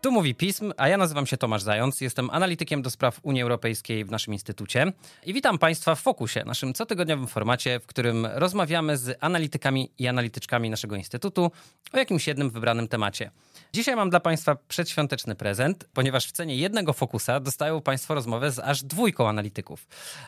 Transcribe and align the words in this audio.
Tu 0.00 0.12
mówi 0.12 0.34
pism, 0.34 0.72
a 0.76 0.88
ja 0.88 0.96
nazywam 0.96 1.26
się 1.26 1.36
Tomasz 1.36 1.62
Zając. 1.62 2.00
Jestem 2.00 2.30
analitykiem 2.30 2.82
do 2.82 2.90
spraw 2.90 3.20
Unii 3.22 3.42
Europejskiej 3.42 4.04
w 4.04 4.10
naszym 4.10 4.34
instytucie. 4.34 4.92
I 5.26 5.34
witam 5.34 5.58
Państwa 5.58 5.94
w 5.94 6.00
Fokusie, 6.00 6.42
naszym 6.46 6.72
cotygodniowym 6.72 7.26
formacie, 7.26 7.80
w 7.80 7.86
którym 7.86 8.26
rozmawiamy 8.26 8.96
z 8.96 9.18
analitykami 9.20 9.90
i 9.98 10.08
analityczkami 10.08 10.70
naszego 10.70 10.96
instytutu 10.96 11.50
o 11.92 11.98
jakimś 11.98 12.26
jednym 12.26 12.50
wybranym 12.50 12.88
temacie. 12.88 13.30
Dzisiaj 13.72 13.96
mam 13.96 14.10
dla 14.10 14.20
Państwa 14.20 14.56
przedświąteczny 14.68 15.34
prezent, 15.34 15.88
ponieważ 15.92 16.26
w 16.26 16.32
cenie 16.32 16.56
jednego 16.56 16.92
fokusa 16.92 17.40
dostają 17.40 17.80
Państwo 17.80 18.14
rozmowę 18.14 18.50
z 18.50 18.58
aż 18.58 18.82
dwójką 18.82 19.28
analityków. 19.28 19.86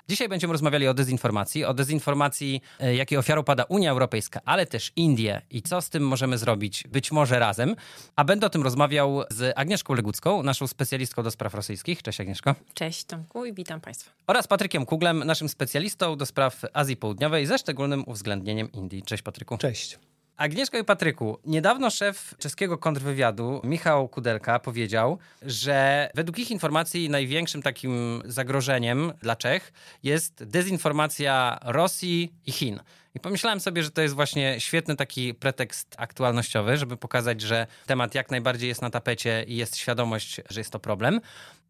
Dzisiaj 0.08 0.28
będziemy 0.28 0.52
rozmawiali 0.52 0.88
o 0.88 0.94
dezinformacji, 0.94 1.64
o 1.64 1.74
dezinformacji, 1.74 2.60
e, 2.80 2.94
jakiej 2.94 3.18
ofiarą 3.18 3.44
pada 3.44 3.64
Unia 3.64 3.90
Europejska, 3.90 4.40
ale 4.44 4.66
też 4.66 4.92
Indie 4.96 5.42
i 5.50 5.62
co 5.62 5.80
z 5.80 5.90
tym 5.90 6.06
możemy 6.06 6.38
zrobić, 6.38 6.84
być 6.88 7.12
może 7.12 7.38
razem. 7.38 7.76
A 8.16 8.24
będę 8.24 8.46
o 8.46 8.50
tym 8.50 8.62
rozmawiał 8.62 9.22
z 9.30 9.58
Agnieszką 9.62 9.94
Legucką, 9.94 10.42
naszą 10.42 10.66
specjalistką 10.66 11.22
do 11.22 11.30
spraw 11.30 11.54
rosyjskich. 11.54 12.02
Cześć 12.02 12.20
Agnieszko. 12.20 12.54
Cześć 12.74 13.04
Tomku 13.04 13.44
i 13.44 13.52
witam 13.52 13.80
Państwa. 13.80 14.10
Oraz 14.26 14.46
Patrykiem 14.46 14.86
Kuglem, 14.86 15.24
naszym 15.24 15.48
specjalistą 15.48 16.16
do 16.16 16.26
spraw 16.26 16.62
Azji 16.72 16.96
Południowej 16.96 17.46
ze 17.46 17.58
szczególnym 17.58 18.04
uwzględnieniem 18.06 18.72
Indii. 18.72 19.02
Cześć 19.02 19.22
Patryku. 19.22 19.58
Cześć. 19.58 19.98
Agnieszko 20.36 20.78
i 20.78 20.84
Patryku, 20.84 21.38
niedawno 21.46 21.90
szef 21.90 22.34
czeskiego 22.38 22.78
kontrwywiadu 22.78 23.60
Michał 23.64 24.08
Kudelka 24.08 24.58
powiedział, 24.58 25.18
że 25.42 26.10
według 26.14 26.38
ich 26.38 26.50
informacji 26.50 27.10
największym 27.10 27.62
takim 27.62 28.22
zagrożeniem 28.24 29.12
dla 29.20 29.36
Czech 29.36 29.72
jest 30.02 30.44
dezinformacja 30.44 31.58
Rosji 31.62 32.32
i 32.46 32.52
Chin. 32.52 32.80
I 33.14 33.20
pomyślałem 33.20 33.60
sobie, 33.60 33.82
że 33.82 33.90
to 33.90 34.02
jest 34.02 34.14
właśnie 34.14 34.60
świetny 34.60 34.96
taki 34.96 35.34
pretekst 35.34 35.94
aktualnościowy, 35.98 36.76
żeby 36.76 36.96
pokazać, 36.96 37.40
że 37.40 37.66
temat 37.86 38.14
jak 38.14 38.30
najbardziej 38.30 38.68
jest 38.68 38.82
na 38.82 38.90
tapecie 38.90 39.44
i 39.48 39.56
jest 39.56 39.76
świadomość, 39.76 40.40
że 40.50 40.60
jest 40.60 40.70
to 40.70 40.78
problem. 40.78 41.20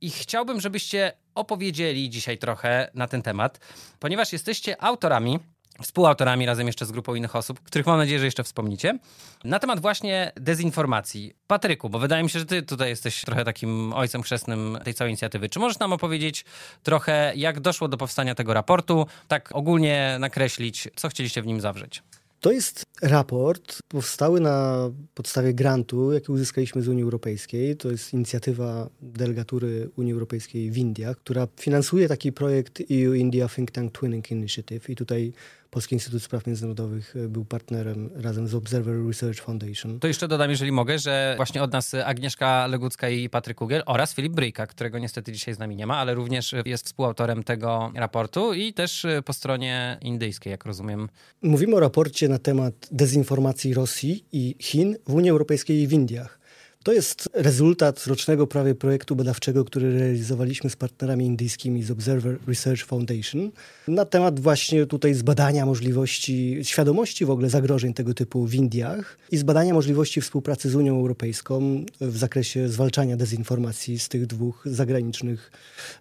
I 0.00 0.10
chciałbym, 0.10 0.60
żebyście 0.60 1.12
opowiedzieli 1.34 2.10
dzisiaj 2.10 2.38
trochę 2.38 2.90
na 2.94 3.08
ten 3.08 3.22
temat, 3.22 3.60
ponieważ 4.00 4.32
jesteście 4.32 4.82
autorami 4.82 5.38
współautorami 5.82 6.46
razem 6.46 6.66
jeszcze 6.66 6.86
z 6.86 6.92
grupą 6.92 7.14
innych 7.14 7.36
osób, 7.36 7.60
których 7.60 7.86
mam 7.86 7.98
nadzieję, 7.98 8.18
że 8.18 8.24
jeszcze 8.24 8.44
wspomnicie, 8.44 8.98
na 9.44 9.58
temat 9.58 9.80
właśnie 9.80 10.32
dezinformacji. 10.36 11.34
Patryku, 11.46 11.90
bo 11.90 11.98
wydaje 11.98 12.22
mi 12.22 12.30
się, 12.30 12.38
że 12.38 12.46
ty 12.46 12.62
tutaj 12.62 12.88
jesteś 12.88 13.24
trochę 13.24 13.44
takim 13.44 13.92
ojcem 13.92 14.22
chrzestnym 14.22 14.78
tej 14.84 14.94
całej 14.94 15.10
inicjatywy. 15.10 15.48
Czy 15.48 15.58
możesz 15.58 15.78
nam 15.78 15.92
opowiedzieć 15.92 16.44
trochę, 16.82 17.32
jak 17.36 17.60
doszło 17.60 17.88
do 17.88 17.96
powstania 17.96 18.34
tego 18.34 18.54
raportu, 18.54 19.06
tak 19.28 19.50
ogólnie 19.52 20.16
nakreślić, 20.20 20.88
co 20.96 21.08
chcieliście 21.08 21.42
w 21.42 21.46
nim 21.46 21.60
zawrzeć? 21.60 22.02
To 22.42 22.52
jest 22.52 22.82
raport 23.02 23.78
powstały 23.88 24.40
na 24.40 24.90
podstawie 25.14 25.54
grantu, 25.54 26.12
jaki 26.12 26.32
uzyskaliśmy 26.32 26.82
z 26.82 26.88
Unii 26.88 27.02
Europejskiej. 27.02 27.76
To 27.76 27.90
jest 27.90 28.12
inicjatywa 28.12 28.88
delegatury 29.02 29.90
Unii 29.96 30.12
Europejskiej 30.12 30.70
w 30.70 30.78
Indiach, 30.78 31.16
która 31.16 31.48
finansuje 31.56 32.08
taki 32.08 32.32
projekt 32.32 32.80
EU 32.80 33.14
India 33.14 33.48
Think 33.48 33.70
Tank 33.70 33.98
Twinning 33.98 34.30
Initiative. 34.30 34.90
I 34.90 34.96
tutaj 34.96 35.32
Polski 35.72 35.94
Instytut 35.94 36.22
Spraw 36.22 36.46
Międzynarodowych 36.46 37.16
e, 37.16 37.28
był 37.28 37.44
partnerem 37.44 38.10
razem 38.14 38.48
z 38.48 38.54
Observer 38.54 39.06
Research 39.06 39.40
Foundation. 39.40 40.00
To 40.00 40.08
jeszcze 40.08 40.28
dodam, 40.28 40.50
jeżeli 40.50 40.72
mogę, 40.72 40.98
że 40.98 41.34
właśnie 41.36 41.62
od 41.62 41.72
nas 41.72 41.94
Agnieszka 41.94 42.66
Legucka 42.66 43.08
i 43.08 43.28
Patryk 43.28 43.56
Kugiel 43.56 43.82
oraz 43.86 44.14
Filip 44.14 44.32
Bryjka, 44.32 44.66
którego 44.66 44.98
niestety 44.98 45.32
dzisiaj 45.32 45.54
z 45.54 45.58
nami 45.58 45.76
nie 45.76 45.86
ma, 45.86 45.96
ale 45.96 46.14
również 46.14 46.54
jest 46.64 46.86
współautorem 46.86 47.42
tego 47.42 47.92
raportu 47.94 48.54
i 48.54 48.72
też 48.72 49.04
e, 49.04 49.22
po 49.22 49.32
stronie 49.32 49.98
indyjskiej, 50.00 50.50
jak 50.50 50.64
rozumiem. 50.64 51.08
Mówimy 51.42 51.76
o 51.76 51.80
raporcie 51.80 52.28
na 52.28 52.38
temat 52.38 52.74
dezinformacji 52.90 53.74
Rosji 53.74 54.24
i 54.32 54.56
Chin 54.60 54.96
w 55.08 55.14
Unii 55.14 55.30
Europejskiej 55.30 55.82
i 55.82 55.86
w 55.86 55.92
Indiach. 55.92 56.41
To 56.82 56.92
jest 56.92 57.28
rezultat 57.32 58.06
rocznego 58.06 58.46
prawie 58.46 58.74
projektu 58.74 59.16
badawczego, 59.16 59.64
który 59.64 59.98
realizowaliśmy 59.98 60.70
z 60.70 60.76
partnerami 60.76 61.26
indyjskimi 61.26 61.82
z 61.82 61.90
Observer 61.90 62.38
Research 62.46 62.84
Foundation 62.84 63.50
na 63.88 64.04
temat 64.04 64.40
właśnie 64.40 64.86
tutaj 64.86 65.14
zbadania 65.14 65.66
możliwości, 65.66 66.58
świadomości 66.62 67.24
w 67.24 67.30
ogóle 67.30 67.50
zagrożeń 67.50 67.94
tego 67.94 68.14
typu 68.14 68.46
w 68.46 68.54
Indiach 68.54 69.18
i 69.30 69.36
zbadania 69.36 69.74
możliwości 69.74 70.20
współpracy 70.20 70.70
z 70.70 70.74
Unią 70.74 70.96
Europejską 70.96 71.84
w 72.00 72.18
zakresie 72.18 72.68
zwalczania 72.68 73.16
dezinformacji 73.16 73.98
z 73.98 74.08
tych 74.08 74.26
dwóch 74.26 74.62
zagranicznych 74.66 75.50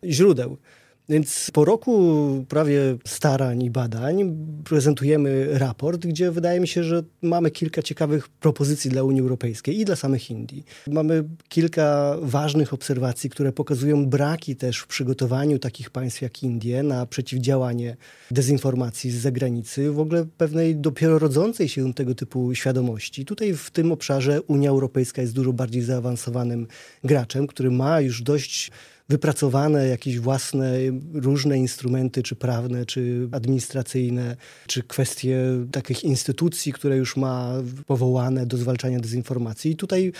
źródeł. 0.04 0.58
Więc 1.10 1.52
po 1.54 1.66
roku 1.66 2.46
prawie 2.50 2.98
starań 3.06 3.64
i 3.64 3.72
badań 3.72 4.36
prezentujemy 4.64 5.48
raport, 5.60 6.06
gdzie 6.06 6.32
wydaje 6.32 6.60
mi 6.60 6.68
się, 6.68 6.84
że 6.84 7.04
mamy 7.22 7.52
kilka 7.52 7.82
ciekawych 7.82 8.30
propozycji 8.30 8.92
dla 8.92 9.04
Unii 9.04 9.22
Europejskiej 9.22 9.80
i 9.80 9.86
dla 9.86 9.96
samych 9.96 10.32
Indii. 10.32 10.66
Mamy 10.88 11.24
kilka 11.50 12.18
ważnych 12.22 12.74
obserwacji, 12.74 13.30
które 13.30 13.52
pokazują 13.52 14.06
braki 14.06 14.56
też 14.56 14.80
w 14.80 14.88
przygotowaniu 14.88 15.60
takich 15.60 15.90
państw 15.90 16.22
jak 16.22 16.44
Indie 16.44 16.84
na 16.84 17.06
przeciwdziałanie 17.06 17.98
dezinformacji 18.32 19.12
z 19.12 19.16
zagranicy, 19.16 19.92
w 19.92 20.00
ogóle 20.00 20.26
pewnej 20.38 20.76
dopiero 20.76 21.20
rodzącej 21.20 21.70
się 21.70 21.94
tego 21.94 22.16
typu 22.16 22.56
świadomości. 22.56 23.26
Tutaj 23.26 23.54
w 23.54 23.72
tym 23.72 23.92
obszarze 23.92 24.42
Unia 24.42 24.70
Europejska 24.70 25.22
jest 25.22 25.34
dużo 25.34 25.54
bardziej 25.54 25.82
zaawansowanym 25.82 26.68
graczem, 27.04 27.48
który 27.48 27.72
ma 27.72 28.02
już 28.02 28.22
dość 28.22 28.72
wypracowane 29.10 29.88
jakieś 29.88 30.20
własne 30.20 30.74
różne 31.14 31.58
instrumenty, 31.58 32.24
czy 32.24 32.36
prawne, 32.36 32.86
czy 32.86 33.30
administracyjne, 33.32 34.36
czy 34.68 34.84
kwestie 34.84 35.38
takich 35.72 36.04
instytucji, 36.04 36.74
które 36.74 36.98
już 36.98 37.18
ma 37.18 37.54
powołane 37.88 38.46
do 38.46 38.58
zwalczania 38.58 39.00
dezinformacji. 39.00 39.72
I 39.72 39.76
tutaj 39.76 40.12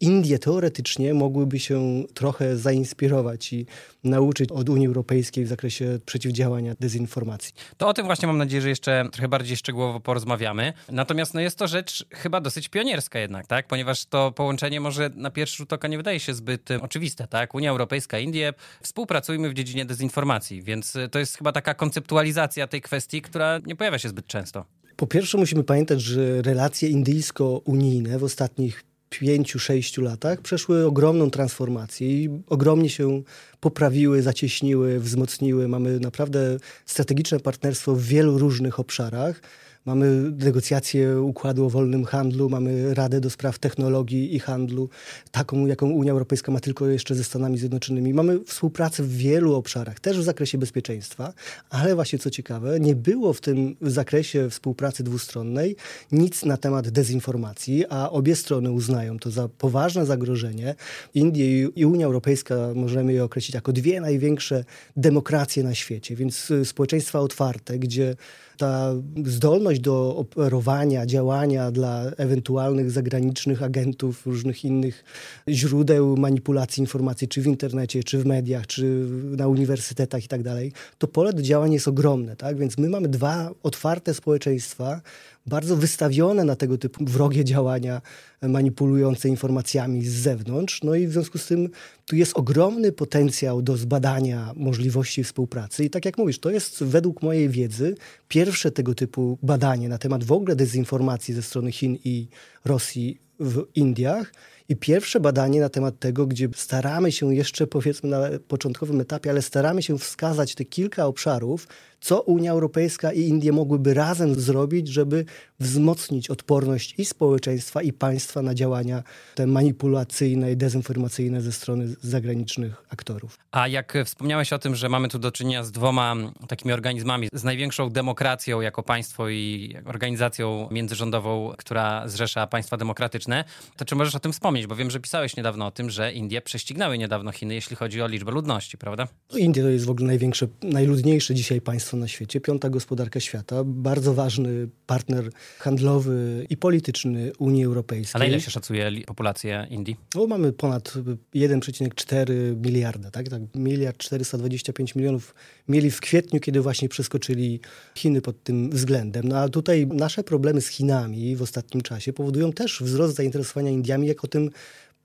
Indie 0.00 0.38
teoretycznie 0.38 1.14
mogłyby 1.14 1.58
się 1.58 2.04
trochę 2.14 2.56
zainspirować 2.56 3.52
i 3.52 3.66
nauczyć 4.04 4.52
od 4.52 4.68
Unii 4.68 4.86
Europejskiej 4.86 5.44
w 5.44 5.48
zakresie 5.48 5.98
przeciwdziałania 6.06 6.74
dezinformacji. 6.80 7.54
To 7.76 7.88
o 7.88 7.94
tym 7.94 8.06
właśnie 8.06 8.28
mam 8.28 8.38
nadzieję, 8.38 8.62
że 8.62 8.68
jeszcze 8.68 9.08
trochę 9.12 9.28
bardziej 9.28 9.56
szczegółowo 9.56 10.00
porozmawiamy. 10.00 10.72
Natomiast 10.92 11.34
no 11.34 11.40
jest 11.40 11.58
to 11.58 11.68
rzecz 11.68 12.06
chyba 12.10 12.40
dosyć 12.40 12.68
pionierska 12.68 13.18
jednak, 13.18 13.46
tak? 13.46 13.66
Ponieważ 13.66 14.06
to 14.06 14.32
połączenie 14.32 14.80
może 14.80 15.10
na 15.14 15.30
pierwszy 15.30 15.56
rzut 15.56 15.72
oka 15.72 15.88
nie 15.88 15.96
wydaje 15.96 16.20
się 16.20 16.34
zbyt 16.34 16.68
oczywiste, 16.80 17.26
tak? 17.26 17.54
Unia 17.54 17.70
Europejska, 17.70 18.18
Indie, 18.18 18.52
współpracujmy 18.82 19.50
w 19.50 19.54
dziedzinie 19.54 19.84
dezinformacji, 19.84 20.62
więc 20.62 20.94
to 21.10 21.18
jest 21.18 21.36
chyba 21.36 21.52
taka 21.52 21.74
konceptualizacja 21.74 22.66
tej 22.66 22.80
kwestii, 22.80 23.22
która 23.22 23.60
nie 23.66 23.76
pojawia 23.76 23.98
się 23.98 24.08
zbyt 24.08 24.26
często. 24.26 24.64
Po 24.96 25.06
pierwsze 25.06 25.38
musimy 25.38 25.64
pamiętać, 25.64 26.00
że 26.00 26.42
relacje 26.42 26.88
indyjsko-unijne 26.88 28.18
w 28.18 28.24
ostatnich 28.24 28.84
pięciu, 29.18 29.58
sześciu 29.58 30.02
latach 30.02 30.40
przeszły 30.40 30.86
ogromną 30.86 31.30
transformację 31.30 32.08
i 32.08 32.28
ogromnie 32.46 32.88
się 32.88 33.22
poprawiły, 33.60 34.22
zacieśniły, 34.22 35.00
wzmocniły. 35.00 35.68
Mamy 35.68 36.00
naprawdę 36.00 36.56
strategiczne 36.86 37.40
partnerstwo 37.40 37.94
w 37.94 38.02
wielu 38.02 38.38
różnych 38.38 38.80
obszarach. 38.80 39.40
Mamy 39.86 40.32
negocjacje 40.38 41.20
układu 41.20 41.64
o 41.64 41.70
wolnym 41.70 42.04
handlu, 42.04 42.48
mamy 42.48 42.94
Radę 42.94 43.20
do 43.20 43.30
Spraw 43.30 43.58
Technologii 43.58 44.34
i 44.34 44.38
Handlu, 44.38 44.88
taką, 45.30 45.66
jaką 45.66 45.90
Unia 45.90 46.12
Europejska 46.12 46.52
ma 46.52 46.60
tylko 46.60 46.86
jeszcze 46.86 47.14
ze 47.14 47.24
Stanami 47.24 47.58
Zjednoczonymi. 47.58 48.14
Mamy 48.14 48.44
współpracę 48.44 49.02
w 49.02 49.16
wielu 49.16 49.54
obszarach, 49.54 50.00
też 50.00 50.18
w 50.18 50.22
zakresie 50.22 50.58
bezpieczeństwa, 50.58 51.32
ale 51.70 51.94
właśnie 51.94 52.18
co 52.18 52.30
ciekawe, 52.30 52.80
nie 52.80 52.94
było 52.94 53.32
w 53.32 53.40
tym 53.40 53.76
zakresie 53.80 54.50
współpracy 54.50 55.04
dwustronnej 55.04 55.76
nic 56.12 56.44
na 56.44 56.56
temat 56.56 56.90
dezinformacji, 56.90 57.84
a 57.88 58.10
obie 58.10 58.36
strony 58.36 58.70
uznają 58.70 59.18
to 59.18 59.30
za 59.30 59.48
poważne 59.48 60.06
zagrożenie. 60.06 60.74
Indie 61.14 61.68
i 61.76 61.86
Unia 61.86 62.06
Europejska 62.06 62.54
możemy 62.74 63.12
je 63.12 63.24
określić 63.24 63.54
jako 63.54 63.72
dwie 63.72 64.00
największe 64.00 64.64
demokracje 64.96 65.64
na 65.64 65.74
świecie, 65.74 66.16
więc 66.16 66.50
y, 66.50 66.64
społeczeństwa 66.64 67.20
otwarte, 67.20 67.78
gdzie 67.78 68.16
ta 68.56 68.94
zdolność 69.24 69.80
do 69.80 70.16
operowania, 70.16 71.06
działania 71.06 71.70
dla 71.70 72.02
ewentualnych 72.16 72.90
zagranicznych 72.90 73.62
agentów, 73.62 74.26
różnych 74.26 74.64
innych 74.64 75.04
źródeł 75.48 76.16
manipulacji 76.16 76.80
informacji, 76.80 77.28
czy 77.28 77.42
w 77.42 77.46
internecie, 77.46 78.04
czy 78.04 78.18
w 78.18 78.26
mediach, 78.26 78.66
czy 78.66 79.06
na 79.36 79.48
uniwersytetach 79.48 80.24
i 80.24 80.28
tak 80.28 80.42
dalej, 80.42 80.72
to 80.98 81.08
pole 81.08 81.32
do 81.32 81.42
działań 81.42 81.72
jest 81.72 81.88
ogromne. 81.88 82.36
Tak? 82.36 82.58
Więc 82.58 82.78
my 82.78 82.88
mamy 82.88 83.08
dwa 83.08 83.50
otwarte 83.62 84.14
społeczeństwa, 84.14 85.00
bardzo 85.46 85.76
wystawione 85.76 86.44
na 86.44 86.56
tego 86.56 86.78
typu 86.78 87.04
wrogie 87.04 87.44
działania 87.44 88.02
manipulujące 88.42 89.28
informacjami 89.28 90.04
z 90.04 90.12
zewnątrz. 90.12 90.82
No 90.82 90.94
i 90.94 91.06
w 91.06 91.12
związku 91.12 91.38
z 91.38 91.46
tym 91.46 91.68
tu 92.06 92.16
jest 92.16 92.36
ogromny 92.36 92.92
potencjał 92.92 93.62
do 93.62 93.76
zbadania 93.76 94.52
możliwości 94.56 95.24
współpracy. 95.24 95.84
I 95.84 95.90
tak 95.90 96.04
jak 96.04 96.18
mówisz, 96.18 96.38
to 96.38 96.50
jest 96.50 96.84
według 96.84 97.22
mojej 97.22 97.48
wiedzy 97.48 97.94
pierwsze 98.28 98.70
tego 98.70 98.94
typu 98.94 99.38
badanie 99.42 99.88
na 99.88 99.98
temat 99.98 100.24
w 100.24 100.32
ogóle 100.32 100.56
dezinformacji 100.56 101.34
ze 101.34 101.42
strony 101.42 101.72
Chin 101.72 101.98
i 102.04 102.28
Rosji 102.64 103.20
w 103.40 103.66
Indiach 103.74 104.32
I 104.68 104.76
pierwsze 104.76 105.20
badanie 105.20 105.60
na 105.60 105.68
temat 105.68 105.98
tego, 105.98 106.26
gdzie 106.26 106.48
staramy 106.54 107.12
się 107.12 107.34
jeszcze, 107.34 107.66
powiedzmy 107.66 108.10
na 108.10 108.18
początkowym 108.48 109.00
etapie, 109.00 109.30
ale 109.30 109.42
staramy 109.42 109.82
się 109.82 109.98
wskazać 109.98 110.54
te 110.54 110.64
kilka 110.64 111.06
obszarów, 111.06 111.68
co 112.00 112.20
Unia 112.20 112.52
Europejska 112.52 113.12
i 113.12 113.20
Indie 113.20 113.52
mogłyby 113.52 113.94
razem 113.94 114.34
zrobić, 114.34 114.88
żeby 114.88 115.24
wzmocnić 115.60 116.30
odporność 116.30 116.94
i 116.98 117.04
społeczeństwa, 117.04 117.82
i 117.82 117.92
państwa 117.92 118.42
na 118.42 118.54
działania 118.54 119.02
te 119.34 119.46
manipulacyjne 119.46 120.52
i 120.52 120.56
dezinformacyjne 120.56 121.40
ze 121.40 121.52
strony 121.52 121.88
zagranicznych 122.02 122.84
aktorów. 122.88 123.38
A 123.52 123.68
jak 123.68 123.94
wspomniałeś 124.04 124.52
o 124.52 124.58
tym, 124.58 124.74
że 124.74 124.88
mamy 124.88 125.08
tu 125.08 125.18
do 125.18 125.32
czynienia 125.32 125.64
z 125.64 125.72
dwoma 125.72 126.14
takimi 126.48 126.72
organizmami, 126.72 127.28
z 127.32 127.44
największą 127.44 127.90
demokracją 127.90 128.60
jako 128.60 128.82
państwo 128.82 129.28
i 129.28 129.76
organizacją 129.84 130.68
międzyrządową, 130.70 131.52
która 131.58 132.08
zrzesza 132.08 132.46
państwa 132.46 132.76
demokratyczne, 132.76 133.44
to 133.76 133.84
czy 133.84 133.94
możesz 133.94 134.14
o 134.14 134.20
tym 134.20 134.32
wspomnieć? 134.32 134.55
Bo 134.68 134.76
wiem, 134.76 134.90
że 134.90 135.00
pisałeś 135.00 135.36
niedawno 135.36 135.66
o 135.66 135.70
tym, 135.70 135.90
że 135.90 136.12
Indie 136.12 136.42
prześcignęły 136.42 136.98
niedawno 136.98 137.32
Chiny, 137.32 137.54
jeśli 137.54 137.76
chodzi 137.76 138.02
o 138.02 138.06
liczbę 138.06 138.32
ludności, 138.32 138.78
prawda? 138.78 139.08
No, 139.32 139.38
Indie 139.38 139.62
to 139.62 139.68
jest 139.68 139.84
w 139.84 139.90
ogóle 139.90 140.06
największe, 140.06 140.46
najludniejsze 140.62 141.34
dzisiaj 141.34 141.60
państwo 141.60 141.96
na 141.96 142.08
świecie, 142.08 142.40
piąta 142.40 142.70
gospodarka 142.70 143.20
świata, 143.20 143.64
bardzo 143.64 144.14
ważny 144.14 144.68
partner 144.86 145.30
handlowy 145.58 146.46
i 146.50 146.56
polityczny 146.56 147.32
Unii 147.38 147.64
Europejskiej. 147.64 148.12
A 148.14 148.18
na 148.18 148.24
ile 148.24 148.40
się 148.40 148.50
szacuje 148.50 148.90
populację 149.06 149.66
Indii? 149.70 149.96
No, 150.14 150.26
mamy 150.26 150.52
ponad 150.52 150.94
1,4 151.34 152.30
miliarda, 152.64 153.10
tak? 153.10 153.28
tak? 153.28 153.42
Miliard 153.54 153.96
425 153.96 154.94
milionów 154.94 155.34
mieli 155.68 155.90
w 155.90 156.00
kwietniu, 156.00 156.40
kiedy 156.40 156.60
właśnie 156.60 156.88
przeskoczyli 156.88 157.60
Chiny 157.94 158.20
pod 158.20 158.42
tym 158.42 158.70
względem. 158.70 159.28
No 159.28 159.38
a 159.38 159.48
tutaj 159.48 159.86
nasze 159.86 160.24
problemy 160.24 160.60
z 160.60 160.68
Chinami 160.68 161.36
w 161.36 161.42
ostatnim 161.42 161.82
czasie 161.82 162.12
powodują 162.12 162.52
też 162.52 162.82
wzrost 162.82 163.16
zainteresowania 163.16 163.70
Indiami 163.70 164.08
jako 164.08 164.28
tym 164.28 164.45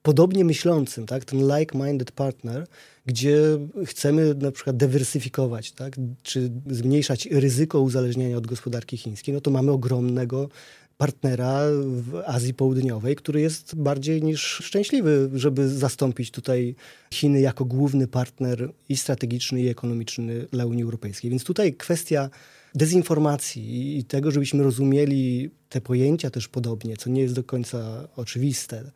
podobnie 0.01 0.45
myślącym, 0.45 1.05
tak? 1.05 1.25
ten 1.25 1.39
like-minded 1.39 2.11
partner, 2.11 2.67
gdzie 3.05 3.41
chcemy 3.85 4.35
na 4.35 4.51
przykład 4.51 4.77
dywersyfikować, 4.77 5.71
tak? 5.71 5.95
czy 6.23 6.51
zmniejszać 6.69 7.25
ryzyko 7.25 7.81
uzależnienia 7.81 8.37
od 8.37 8.47
gospodarki 8.47 8.97
chińskiej, 8.97 9.33
no 9.33 9.41
to 9.41 9.51
mamy 9.51 9.71
ogromnego 9.71 10.49
partnera 10.97 11.61
w 11.83 12.21
Azji 12.25 12.53
Południowej, 12.53 13.15
który 13.15 13.41
jest 13.41 13.75
bardziej 13.75 14.23
niż 14.23 14.41
szczęśliwy, 14.41 15.29
żeby 15.33 15.69
zastąpić 15.69 16.31
tutaj 16.31 16.75
Chiny 17.13 17.39
jako 17.41 17.65
główny 17.65 18.07
partner 18.07 18.69
i 18.89 18.97
strategiczny, 18.97 19.61
i 19.61 19.67
ekonomiczny 19.67 20.47
dla 20.51 20.65
Unii 20.65 20.83
Europejskiej. 20.83 21.31
Więc 21.31 21.43
tutaj 21.43 21.73
kwestia 21.73 22.29
dezinformacji 22.75 23.97
i 23.97 24.03
tego, 24.03 24.31
żebyśmy 24.31 24.63
rozumieli 24.63 25.49
te 25.69 25.81
pojęcia 25.81 26.29
też 26.29 26.47
podobnie, 26.47 26.97
co 26.97 27.09
nie 27.09 27.21
jest 27.21 27.35
do 27.35 27.43
końca 27.43 28.07
oczywiste, 28.15 28.91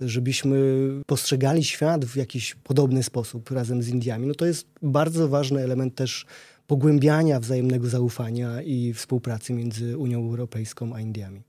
żebyśmy 0.00 0.58
postrzegali 1.06 1.64
świat 1.64 2.04
w 2.04 2.16
jakiś 2.16 2.54
podobny 2.54 3.02
sposób 3.02 3.50
razem 3.50 3.82
z 3.82 3.88
Indiami, 3.88 4.26
no 4.26 4.34
to 4.34 4.46
jest 4.46 4.66
bardzo 4.82 5.28
ważny 5.28 5.60
element 5.60 5.94
też 5.94 6.26
pogłębiania 6.66 7.40
wzajemnego 7.40 7.88
zaufania 7.88 8.62
i 8.62 8.92
współpracy 8.92 9.52
między 9.52 9.98
Unią 9.98 10.18
Europejską 10.18 10.94
a 10.94 11.00
Indiami. 11.00 11.47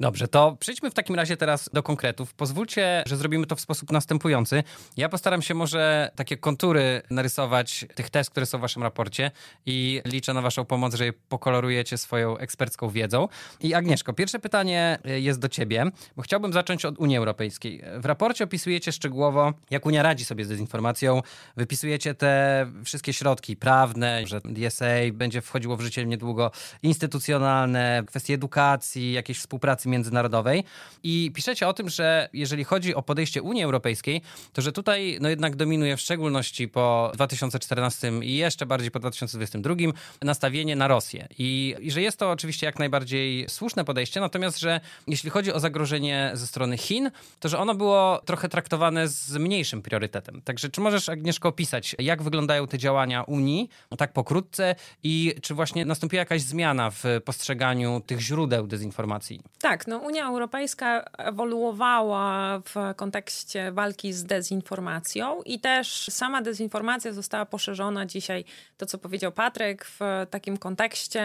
Dobrze, 0.00 0.28
to 0.28 0.56
przejdźmy 0.60 0.90
w 0.90 0.94
takim 0.94 1.16
razie 1.16 1.36
teraz 1.36 1.70
do 1.72 1.82
konkretów. 1.82 2.34
Pozwólcie, 2.34 3.02
że 3.06 3.16
zrobimy 3.16 3.46
to 3.46 3.56
w 3.56 3.60
sposób 3.60 3.92
następujący. 3.92 4.62
Ja 4.96 5.08
postaram 5.08 5.42
się 5.42 5.54
może 5.54 6.10
takie 6.16 6.36
kontury 6.36 7.02
narysować 7.10 7.84
tych 7.94 8.10
test, 8.10 8.30
które 8.30 8.46
są 8.46 8.58
w 8.58 8.60
waszym 8.60 8.82
raporcie 8.82 9.30
i 9.66 10.02
liczę 10.04 10.34
na 10.34 10.42
waszą 10.42 10.64
pomoc, 10.64 10.94
że 10.94 11.04
je 11.04 11.12
pokolorujecie 11.12 11.98
swoją 11.98 12.38
ekspercką 12.38 12.88
wiedzą. 12.88 13.28
I 13.60 13.74
Agnieszko, 13.74 14.12
pierwsze 14.12 14.38
pytanie 14.38 14.98
jest 15.04 15.40
do 15.40 15.48
ciebie, 15.48 15.84
bo 16.16 16.22
chciałbym 16.22 16.52
zacząć 16.52 16.84
od 16.84 16.98
Unii 16.98 17.16
Europejskiej. 17.16 17.82
W 17.98 18.04
raporcie 18.04 18.44
opisujecie 18.44 18.92
szczegółowo, 18.92 19.52
jak 19.70 19.86
Unia 19.86 20.02
radzi 20.02 20.24
sobie 20.24 20.44
z 20.44 20.48
dezinformacją. 20.48 21.22
Wypisujecie 21.56 22.14
te 22.14 22.66
wszystkie 22.84 23.12
środki 23.12 23.56
prawne, 23.56 24.26
że 24.26 24.40
DSA 24.40 24.86
będzie 25.12 25.40
wchodziło 25.40 25.76
w 25.76 25.80
życie 25.80 26.06
niedługo, 26.06 26.50
instytucjonalne, 26.82 28.02
kwestie 28.06 28.34
edukacji, 28.34 29.12
jakiejś 29.12 29.38
współpracy 29.38 29.85
międzynarodowej 29.86 30.64
i 31.02 31.30
piszecie 31.34 31.68
o 31.68 31.72
tym, 31.72 31.88
że 31.88 32.28
jeżeli 32.32 32.64
chodzi 32.64 32.94
o 32.94 33.02
podejście 33.02 33.42
Unii 33.42 33.62
Europejskiej, 33.62 34.22
to 34.52 34.62
że 34.62 34.72
tutaj 34.72 35.18
no 35.20 35.28
jednak 35.28 35.56
dominuje 35.56 35.96
w 35.96 36.00
szczególności 36.00 36.68
po 36.68 37.10
2014 37.14 38.12
i 38.22 38.36
jeszcze 38.36 38.66
bardziej 38.66 38.90
po 38.90 38.98
2022 38.98 39.74
nastawienie 40.22 40.76
na 40.76 40.88
Rosję. 40.88 41.28
I, 41.38 41.74
I 41.80 41.90
że 41.90 42.02
jest 42.02 42.18
to 42.18 42.30
oczywiście 42.30 42.66
jak 42.66 42.78
najbardziej 42.78 43.48
słuszne 43.48 43.84
podejście, 43.84 44.20
natomiast, 44.20 44.58
że 44.58 44.80
jeśli 45.06 45.30
chodzi 45.30 45.52
o 45.52 45.60
zagrożenie 45.60 46.30
ze 46.34 46.46
strony 46.46 46.76
Chin, 46.78 47.10
to 47.40 47.48
że 47.48 47.58
ono 47.58 47.74
było 47.74 48.20
trochę 48.24 48.48
traktowane 48.48 49.08
z 49.08 49.36
mniejszym 49.36 49.82
priorytetem. 49.82 50.42
Także 50.42 50.68
czy 50.68 50.80
możesz, 50.80 51.08
Agnieszko, 51.08 51.48
opisać, 51.48 51.96
jak 51.98 52.22
wyglądają 52.22 52.66
te 52.66 52.78
działania 52.78 53.22
Unii, 53.22 53.68
no 53.90 53.96
tak 53.96 54.12
pokrótce 54.12 54.74
i 55.02 55.34
czy 55.42 55.54
właśnie 55.54 55.84
nastąpiła 55.84 56.18
jakaś 56.18 56.42
zmiana 56.42 56.90
w 56.90 57.04
postrzeganiu 57.24 58.02
tych 58.06 58.20
źródeł 58.20 58.66
dezinformacji? 58.66 59.40
Tak, 59.58 59.75
tak, 59.78 59.86
no 59.86 59.98
Unia 59.98 60.28
Europejska 60.28 61.04
ewoluowała 61.18 62.58
w 62.58 62.74
kontekście 62.96 63.72
walki 63.72 64.12
z 64.12 64.24
dezinformacją 64.24 65.42
i 65.42 65.60
też 65.60 66.08
sama 66.10 66.42
dezinformacja 66.42 67.12
została 67.12 67.46
poszerzona 67.46 68.06
dzisiaj, 68.06 68.44
to 68.76 68.86
co 68.86 68.98
powiedział 68.98 69.32
Patryk, 69.32 69.84
w 69.84 70.00
takim 70.30 70.56
kontekście 70.56 71.22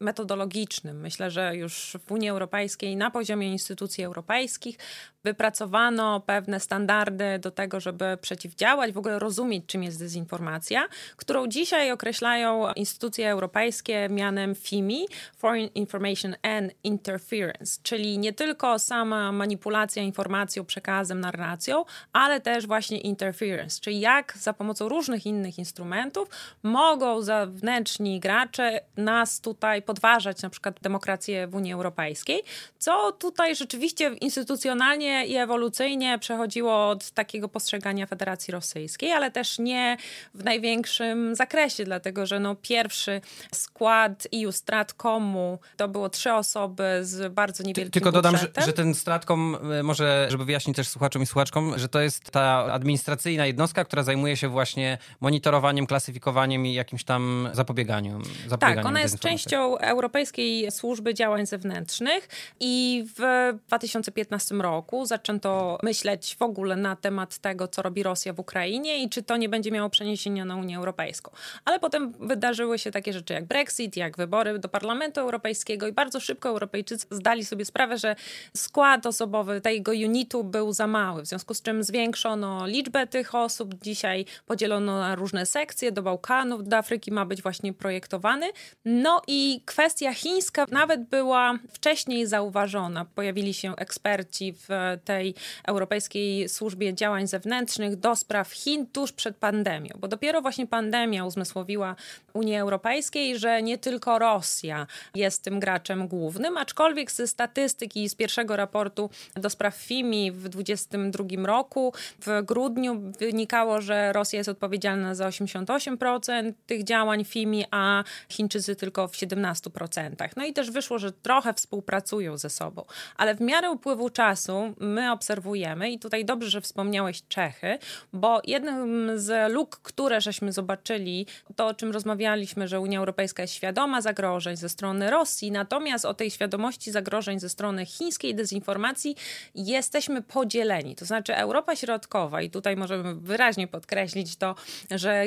metodologicznym. 0.00 1.00
Myślę, 1.00 1.30
że 1.30 1.56
już 1.56 1.96
w 2.06 2.12
Unii 2.12 2.28
Europejskiej 2.28 2.96
na 2.96 3.10
poziomie 3.10 3.52
instytucji 3.52 4.04
europejskich 4.04 4.78
wypracowano 5.24 6.20
pewne 6.20 6.60
standardy 6.60 7.38
do 7.38 7.50
tego, 7.50 7.80
żeby 7.80 8.18
przeciwdziałać, 8.20 8.92
w 8.92 8.98
ogóle 8.98 9.18
rozumieć, 9.18 9.64
czym 9.66 9.82
jest 9.82 9.98
dezinformacja, 9.98 10.88
którą 11.16 11.46
dzisiaj 11.46 11.92
określają 11.92 12.72
instytucje 12.72 13.30
europejskie 13.30 14.08
mianem 14.08 14.54
FIMI, 14.54 15.06
Foreign 15.36 15.68
Information 15.74 16.34
and 16.42 16.72
Interference, 16.84 17.80
czyli 17.90 18.18
nie 18.18 18.32
tylko 18.32 18.78
sama 18.78 19.32
manipulacja 19.32 20.02
informacją, 20.02 20.64
przekazem, 20.64 21.20
narracją, 21.20 21.84
ale 22.12 22.40
też 22.40 22.66
właśnie 22.66 22.98
interference, 22.98 23.80
czyli 23.80 24.00
jak 24.00 24.34
za 24.38 24.52
pomocą 24.52 24.88
różnych 24.88 25.26
innych 25.26 25.58
instrumentów 25.58 26.28
mogą 26.62 27.22
zewnętrzni 27.22 28.20
gracze 28.20 28.80
nas 28.96 29.40
tutaj 29.40 29.82
podważać, 29.82 30.42
na 30.42 30.50
przykład 30.50 30.80
demokrację 30.80 31.46
w 31.46 31.54
Unii 31.54 31.72
Europejskiej, 31.72 32.42
co 32.78 33.12
tutaj 33.12 33.56
rzeczywiście 33.56 34.14
instytucjonalnie 34.20 35.26
i 35.26 35.36
ewolucyjnie 35.36 36.18
przechodziło 36.18 36.88
od 36.88 37.10
takiego 37.10 37.48
postrzegania 37.48 38.06
Federacji 38.06 38.52
Rosyjskiej, 38.52 39.12
ale 39.12 39.30
też 39.30 39.58
nie 39.58 39.96
w 40.34 40.44
największym 40.44 41.34
zakresie, 41.34 41.84
dlatego 41.84 42.26
że 42.26 42.40
no 42.40 42.56
pierwszy 42.62 43.20
skład 43.54 44.28
EU 44.42 44.52
Stratcomu 44.52 45.58
to 45.76 45.88
było 45.88 46.08
trzy 46.08 46.32
osoby 46.32 46.84
z 47.02 47.32
bardzo 47.32 47.62
niewielkim 47.80 48.02
Tylko 48.02 48.12
dodam, 48.12 48.36
że, 48.36 48.48
że, 48.66 48.72
ten 48.72 48.94
Stratcom, 48.94 49.56
e, 49.72 49.82
może 49.82 50.26
żeby 50.30 50.44
wyjaśnić 50.44 50.76
też 50.76 50.88
słuchaczom 50.88 51.22
i 51.22 51.26
słuchaczkom, 51.26 51.78
że 51.78 51.88
to 51.88 52.00
jest 52.00 52.30
ta 52.30 52.72
administracyjna 52.72 53.46
jednostka, 53.46 53.84
która 53.84 54.02
zajmuje 54.02 54.36
się 54.36 54.48
właśnie 54.48 54.98
monitorowaniem, 55.20 55.86
klasyfikowaniem 55.86 56.66
i 56.66 56.74
jakimś 56.74 57.04
tam 57.04 57.48
zapobieganiem. 57.52 58.22
zapobieganiem 58.48 58.82
tak, 58.82 58.86
ona 58.86 59.00
jest 59.00 59.18
częścią 59.18 59.78
Europejskiej 59.78 60.72
Służby 60.72 61.14
Działań 61.14 61.46
Zewnętrznych 61.46 62.28
i 62.60 63.04
w 63.18 63.52
2015 63.66 64.54
roku 64.54 65.06
zaczęto 65.06 65.78
myśleć 65.82 66.36
w 66.36 66.42
ogóle 66.42 66.76
na 66.76 66.96
temat 66.96 67.38
tego, 67.38 67.68
co 67.68 67.82
robi 67.82 68.02
Rosja 68.02 68.32
w 68.32 68.38
Ukrainie 68.40 69.02
i 69.02 69.08
czy 69.08 69.22
to 69.22 69.36
nie 69.36 69.48
będzie 69.48 69.70
miało 69.70 69.90
przeniesienia 69.90 70.44
na 70.44 70.56
Unię 70.56 70.76
Europejską. 70.76 71.30
Ale 71.64 71.80
potem 71.80 72.12
wydarzyły 72.12 72.78
się 72.78 72.90
takie 72.90 73.12
rzeczy 73.12 73.32
jak 73.32 73.44
Brexit, 73.44 73.96
jak 73.96 74.16
wybory 74.16 74.58
do 74.58 74.68
Parlamentu 74.68 75.20
Europejskiego 75.20 75.86
i 75.86 75.92
bardzo 75.92 76.20
szybko 76.20 76.48
Europejczycy 76.48 77.06
zdali 77.10 77.44
sobie 77.44 77.64
sprawę, 77.70 77.98
że 77.98 78.16
skład 78.56 79.06
osobowy 79.06 79.60
tego 79.60 79.92
unitu 79.92 80.44
był 80.44 80.72
za 80.72 80.86
mały, 80.86 81.22
w 81.22 81.26
związku 81.26 81.54
z 81.54 81.62
czym 81.62 81.84
zwiększono 81.84 82.66
liczbę 82.66 83.06
tych 83.06 83.34
osób. 83.34 83.74
Dzisiaj 83.82 84.24
podzielono 84.46 85.00
na 85.00 85.14
różne 85.14 85.46
sekcje, 85.46 85.92
do 85.92 86.02
Bałkanów, 86.02 86.68
do 86.68 86.76
Afryki 86.76 87.12
ma 87.12 87.24
być 87.24 87.42
właśnie 87.42 87.72
projektowany. 87.72 88.46
No 88.84 89.22
i 89.26 89.62
kwestia 89.66 90.14
chińska 90.14 90.66
nawet 90.70 91.04
była 91.04 91.58
wcześniej 91.72 92.26
zauważona. 92.26 93.04
Pojawili 93.04 93.54
się 93.54 93.76
eksperci 93.76 94.52
w 94.52 94.68
tej 95.04 95.34
Europejskiej 95.64 96.48
Służbie 96.48 96.94
Działań 96.94 97.26
Zewnętrznych 97.26 97.96
do 97.96 98.16
spraw 98.16 98.50
Chin 98.52 98.86
tuż 98.86 99.12
przed 99.12 99.36
pandemią, 99.36 99.90
bo 99.98 100.08
dopiero 100.08 100.42
właśnie 100.42 100.66
pandemia 100.66 101.24
uzmysłowiła 101.24 101.96
Unii 102.32 102.56
Europejskiej, 102.56 103.38
że 103.38 103.62
nie 103.62 103.78
tylko 103.78 104.18
Rosja 104.18 104.86
jest 105.14 105.44
tym 105.44 105.60
graczem 105.60 106.08
głównym, 106.08 106.56
aczkolwiek 106.56 107.10
ze 107.10 107.26
statystyki 107.26 107.59
statystyki 107.68 108.08
z 108.08 108.14
pierwszego 108.14 108.56
raportu 108.56 109.10
do 109.34 109.50
spraw 109.50 109.74
FIMI 109.76 110.32
w 110.32 110.48
2022 110.48 111.46
roku. 111.46 111.92
W 112.26 112.42
grudniu 112.42 113.12
wynikało, 113.18 113.80
że 113.80 114.12
Rosja 114.12 114.36
jest 114.36 114.48
odpowiedzialna 114.48 115.14
za 115.14 115.28
88% 115.28 116.52
tych 116.66 116.84
działań 116.84 117.24
FIMI, 117.24 117.64
a 117.70 118.04
Chińczycy 118.28 118.76
tylko 118.76 119.08
w 119.08 119.12
17%. 119.12 120.28
No 120.36 120.44
i 120.44 120.52
też 120.52 120.70
wyszło, 120.70 120.98
że 120.98 121.12
trochę 121.12 121.54
współpracują 121.54 122.38
ze 122.38 122.50
sobą. 122.50 122.84
Ale 123.16 123.34
w 123.34 123.40
miarę 123.40 123.70
upływu 123.70 124.10
czasu 124.10 124.74
my 124.80 125.12
obserwujemy, 125.12 125.90
i 125.90 125.98
tutaj 125.98 126.24
dobrze, 126.24 126.50
że 126.50 126.60
wspomniałeś 126.60 127.22
Czechy, 127.28 127.78
bo 128.12 128.40
jednym 128.44 129.10
z 129.18 129.52
luk, 129.52 129.80
które 129.82 130.20
żeśmy 130.20 130.52
zobaczyli, 130.52 131.26
to 131.56 131.66
o 131.66 131.74
czym 131.74 131.92
rozmawialiśmy, 131.92 132.68
że 132.68 132.80
Unia 132.80 132.98
Europejska 132.98 133.42
jest 133.42 133.54
świadoma 133.54 134.00
zagrożeń 134.00 134.56
ze 134.56 134.68
strony 134.68 135.10
Rosji, 135.10 135.52
natomiast 135.52 136.04
o 136.04 136.14
tej 136.14 136.30
świadomości 136.30 136.90
zagrożeń 136.90 137.40
ze 137.40 137.48
strony 137.50 137.86
chińskiej 137.86 138.34
dezinformacji 138.34 139.16
jesteśmy 139.54 140.22
podzieleni. 140.22 140.96
To 140.96 141.04
znaczy 141.04 141.36
Europa 141.36 141.76
Środkowa, 141.76 142.42
i 142.42 142.50
tutaj 142.50 142.76
możemy 142.76 143.14
wyraźnie 143.14 143.68
podkreślić 143.68 144.36
to, 144.36 144.54
że 144.90 145.24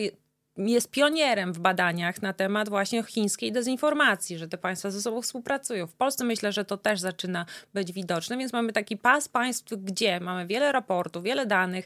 jest 0.58 0.92
pionierem 0.92 1.54
w 1.54 1.60
badaniach 1.60 2.22
na 2.22 2.34
temat 2.34 2.70
właśnie 2.70 3.04
chińskiej 3.04 3.52
dezinformacji, 3.52 4.38
że 4.38 4.48
te 4.48 4.58
państwa 4.58 4.92
ze 4.92 5.02
sobą 5.02 5.22
współpracują. 5.22 5.88
W 5.88 5.94
Polsce 5.94 6.24
myślę, 6.24 6.52
że 6.52 6.66
to 6.66 6.78
też 6.78 7.00
zaczyna 7.00 7.46
być 7.74 7.92
widoczne, 7.92 8.38
więc 8.38 8.54
mamy 8.54 8.74
taki 8.74 8.98
pas 8.98 9.28
państw, 9.28 9.74
gdzie 9.78 10.20
mamy 10.20 10.46
wiele 10.48 10.72
raportów, 10.72 11.24
wiele 11.24 11.46
danych, 11.46 11.86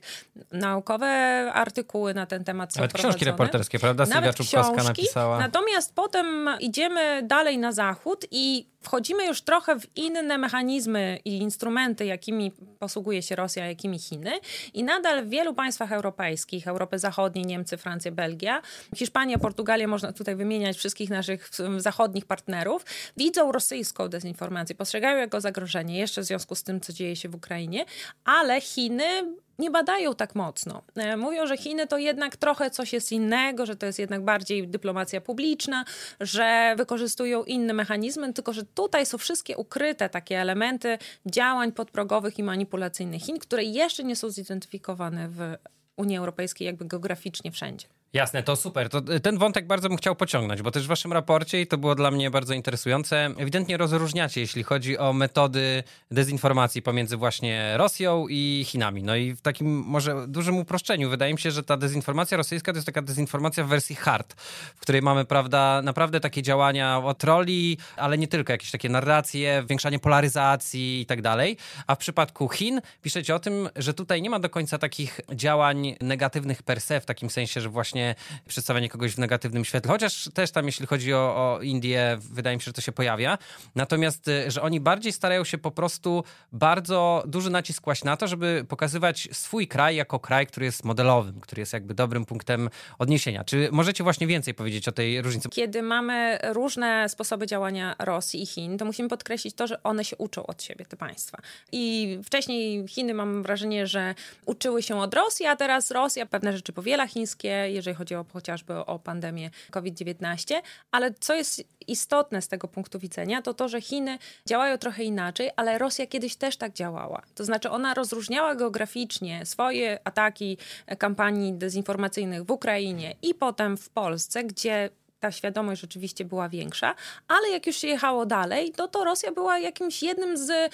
naukowe 0.52 1.08
artykuły 1.54 2.14
na 2.14 2.26
ten 2.26 2.44
temat 2.44 2.74
są 2.74 2.80
Nawet 2.80 2.92
prowadzone. 2.92 3.14
książki 3.14 3.26
reporterskie, 3.26 3.80
prawda? 3.80 4.06
Sylwia 4.06 4.20
Nawet 4.22 4.36
Czubkowska 4.36 4.74
książki. 4.74 5.02
napisała. 5.02 5.40
Natomiast 5.40 5.96
potem 5.96 6.50
idziemy 6.60 7.24
dalej 7.24 7.58
na 7.58 7.72
zachód 7.72 8.26
i 8.32 8.68
wchodzimy 8.88 9.26
już 9.26 9.42
trochę 9.42 9.80
w 9.80 9.98
inne 9.98 10.38
mechanizmy 10.38 11.20
i 11.26 11.38
instrumenty, 11.38 12.06
jakimi 12.06 12.52
posługuje 12.80 13.22
się 13.22 13.36
Rosja, 13.36 13.66
jakimi 13.66 14.00
Chiny. 14.00 14.32
I 14.74 14.84
nadal 14.84 15.26
w 15.26 15.30
wielu 15.30 15.54
państwach 15.54 15.92
europejskich, 15.92 16.68
Europy 16.68 17.00
Zachodniej, 17.00 17.46
Niemcy, 17.46 17.78
Francja, 17.78 18.12
Belgia, 18.12 18.62
Hiszpania, 18.96 19.38
Portugalia, 19.38 19.88
można 19.88 20.14
tutaj 20.14 20.36
wymieniać 20.36 20.78
wszystkich 20.78 21.10
naszych 21.10 21.50
zachodnich 21.78 22.26
partnerów, 22.26 22.86
widzą 23.18 23.52
rosyjską 23.52 24.08
dezinformację, 24.08 24.76
postrzegają 24.76 25.18
jako 25.18 25.42
zagrożenie, 25.42 25.98
jeszcze 25.98 26.22
w 26.22 26.26
związku 26.26 26.56
z 26.56 26.64
tym, 26.64 26.82
co 26.82 26.94
dzieje 26.94 27.16
się 27.16 27.30
w 27.30 27.36
Ukrainie, 27.36 27.86
ale 28.26 28.62
Chiny 28.62 29.36
nie 29.60 29.72
badają 29.72 30.16
tak 30.16 30.36
mocno. 30.36 30.82
E, 30.96 31.18
Mówią, 31.18 31.48
że 31.48 31.58
Chiny 31.58 31.88
to 31.88 31.98
jednak 31.98 32.38
trochę 32.38 32.72
coś 32.72 32.94
jest 32.94 33.12
innego, 33.12 33.66
że 33.66 33.76
to 33.76 33.86
jest 33.86 34.00
jednak 34.00 34.24
bardziej 34.24 34.68
dyplomacja 34.68 35.22
publiczna, 35.22 35.86
że 36.20 36.76
wykorzystują 36.78 37.44
inne 37.44 37.74
mechanizmy, 37.74 38.34
tylko 38.34 38.54
że 38.54 38.64
tutaj 38.64 39.06
są 39.06 39.18
wszystkie 39.18 39.58
ukryte 39.58 40.10
takie 40.10 40.42
elementy 40.42 40.98
działań 41.26 41.72
podprogowych 41.72 42.40
i 42.40 42.44
manipulacyjnych 42.44 43.22
Chin, 43.22 43.40
które 43.40 43.64
jeszcze 43.64 44.04
nie 44.04 44.16
są 44.16 44.30
zidentyfikowane 44.30 45.30
w 45.30 45.56
Unii 45.98 46.18
Europejskiej 46.18 46.66
jakby 46.66 46.86
geograficznie 46.86 47.52
wszędzie. 47.52 47.88
Jasne, 48.14 48.44
to 48.44 48.56
super. 48.56 48.90
To 48.90 49.02
y, 49.16 49.20
ten 49.20 49.38
wątek 49.38 49.68
bardzo 49.68 49.90
bym 49.90 49.98
chciał 49.98 50.16
pociągnąć, 50.16 50.62
bo 50.62 50.72
też 50.72 50.84
w 50.84 50.88
waszym 50.88 51.14
raporcie, 51.14 51.62
i 51.62 51.68
to 51.68 51.78
było 51.78 51.96
dla 51.96 52.12
mnie 52.12 52.32
bardzo 52.32 52.54
interesujące, 52.54 53.26
ewidentnie 53.38 53.78
rozróżniacie, 53.78 54.42
jeśli 54.42 54.64
chodzi 54.64 54.98
o 54.98 55.14
metody 55.14 55.84
dezinformacji 56.12 56.82
pomiędzy 56.82 57.18
właśnie 57.18 57.74
Rosją 57.78 58.28
i 58.30 58.66
Chinami. 58.68 59.04
No 59.04 59.16
i 59.16 59.34
w 59.34 59.42
takim 59.42 59.68
może 59.68 60.28
dużym 60.28 60.58
uproszczeniu, 60.58 61.10
wydaje 61.10 61.34
mi 61.34 61.40
się, 61.40 61.52
że 61.52 61.64
ta 61.64 61.78
dezinformacja 61.78 62.38
rosyjska 62.38 62.72
to 62.72 62.78
jest 62.78 62.86
taka 62.86 63.02
dezinformacja 63.02 63.64
w 63.64 63.68
wersji 63.68 63.96
hard, 63.96 64.42
w 64.76 64.80
której 64.80 65.02
mamy, 65.02 65.26
prawda, 65.26 65.82
naprawdę 65.82 66.20
takie 66.20 66.42
działania 66.42 66.98
o 66.98 67.14
troli, 67.14 67.78
ale 67.98 68.18
nie 68.18 68.28
tylko, 68.28 68.54
jakieś 68.54 68.72
takie 68.72 68.90
narracje, 68.90 69.64
zwiększanie 69.66 70.00
polaryzacji 70.00 71.02
i 71.02 71.06
tak 71.06 71.22
dalej. 71.22 71.58
A 71.88 71.96
w 71.96 71.98
przypadku 71.98 72.50
Chin 72.50 72.82
piszecie 73.02 73.36
o 73.36 73.40
tym, 73.40 73.70
że 73.76 73.94
tutaj 73.94 74.22
nie 74.22 74.30
ma 74.30 74.40
do 74.40 74.50
końca 74.50 74.78
takich 74.78 75.20
działań 75.34 75.87
negatywnych 76.02 76.64
per 76.64 76.82
se, 76.82 77.02
w 77.02 77.06
takim 77.06 77.30
sensie, 77.30 77.62
że 77.62 77.70
właśnie 77.70 78.16
przedstawianie 78.48 78.90
kogoś 78.90 79.14
w 79.14 79.18
negatywnym 79.18 79.66
świetle, 79.66 79.92
chociaż 79.92 80.30
też 80.34 80.52
tam, 80.52 80.66
jeśli 80.66 80.86
chodzi 80.86 81.14
o, 81.14 81.18
o 81.18 81.62
Indię, 81.62 82.18
wydaje 82.20 82.58
mi 82.58 82.62
się, 82.62 82.66
że 82.66 82.74
to 82.74 82.82
się 82.82 82.92
pojawia. 82.92 83.38
Natomiast, 83.76 84.28
y, 84.28 84.52
że 84.52 84.62
oni 84.62 84.80
bardziej 84.80 85.12
starają 85.12 85.44
się 85.44 85.58
po 85.58 85.72
prostu 85.72 86.24
bardzo 86.52 87.24
duży 87.28 87.50
nacisk 87.50 87.84
kłaść 87.84 88.04
na 88.04 88.18
to, 88.18 88.28
żeby 88.28 88.66
pokazywać 88.70 89.30
swój 89.32 89.68
kraj 89.68 89.96
jako 89.96 90.20
kraj, 90.20 90.48
który 90.48 90.66
jest 90.66 90.84
modelowym, 90.84 91.40
który 91.40 91.60
jest 91.60 91.74
jakby 91.74 91.94
dobrym 91.94 92.26
punktem 92.26 92.70
odniesienia. 93.00 93.44
Czy 93.44 93.70
możecie 93.72 94.04
właśnie 94.04 94.28
więcej 94.28 94.54
powiedzieć 94.54 94.88
o 94.88 94.92
tej 94.92 95.22
różnicy? 95.22 95.50
Kiedy 95.50 95.82
mamy 95.82 96.40
różne 96.44 97.10
sposoby 97.10 97.48
działania 97.48 97.96
Rosji 98.00 98.42
i 98.42 98.46
Chin, 98.46 98.78
to 98.78 98.86
musimy 98.86 99.10
podkreślić 99.10 99.56
to, 99.56 99.68
że 99.68 99.84
one 99.84 100.06
się 100.06 100.16
uczą 100.16 100.46
od 100.46 100.64
siebie, 100.64 100.86
te 100.86 100.98
państwa. 100.98 101.38
I 101.72 102.18
wcześniej 102.26 102.88
Chiny, 102.88 103.14
mam 103.14 103.44
wrażenie, 103.44 103.88
że 103.88 104.16
uczyły 104.46 104.84
się 104.84 105.00
od 105.00 105.14
Rosji, 105.14 105.46
a 105.46 105.56
teraz 105.56 105.77
Rosja 105.92 106.26
pewne 106.26 106.54
rzeczy 106.54 106.74
powiela 106.74 107.08
chińskie, 107.08 107.50
jeżeli 107.50 107.98
chodzi 107.98 108.16
o, 108.16 108.26
chociażby 108.34 108.74
o 108.74 109.00
pandemię 109.00 109.50
COVID-19. 109.72 110.56
Ale 110.92 111.14
co 111.14 111.36
jest 111.36 111.64
istotne 111.88 112.42
z 112.42 112.48
tego 112.48 112.68
punktu 112.68 113.00
widzenia, 113.00 113.42
to 113.42 113.54
to, 113.54 113.70
że 113.70 113.82
Chiny 113.82 114.20
działają 114.46 114.78
trochę 114.78 115.04
inaczej, 115.04 115.50
ale 115.56 115.78
Rosja 115.78 116.08
kiedyś 116.08 116.36
też 116.36 116.58
tak 116.58 116.74
działała. 116.74 117.22
To 117.36 117.46
znaczy 117.46 117.70
ona 117.70 117.94
rozróżniała 117.94 118.56
geograficznie 118.56 119.46
swoje 119.46 120.00
ataki 120.04 120.58
kampanii 120.98 121.54
dezinformacyjnych 121.54 122.44
w 122.44 122.52
Ukrainie 122.52 123.16
i 123.22 123.34
potem 123.34 123.78
w 123.78 123.90
Polsce, 123.90 124.44
gdzie 124.44 124.90
ta 125.20 125.32
świadomość 125.32 125.82
rzeczywiście 125.82 126.26
była 126.26 126.50
większa, 126.50 126.96
ale 127.28 127.50
jak 127.50 127.68
już 127.68 127.76
się 127.76 127.88
jechało 127.88 128.26
dalej, 128.26 128.72
to 128.72 128.88
to 128.88 129.04
Rosja 129.04 129.32
była 129.32 129.60
jakimś 129.60 130.04
jednym 130.04 130.38
z 130.38 130.74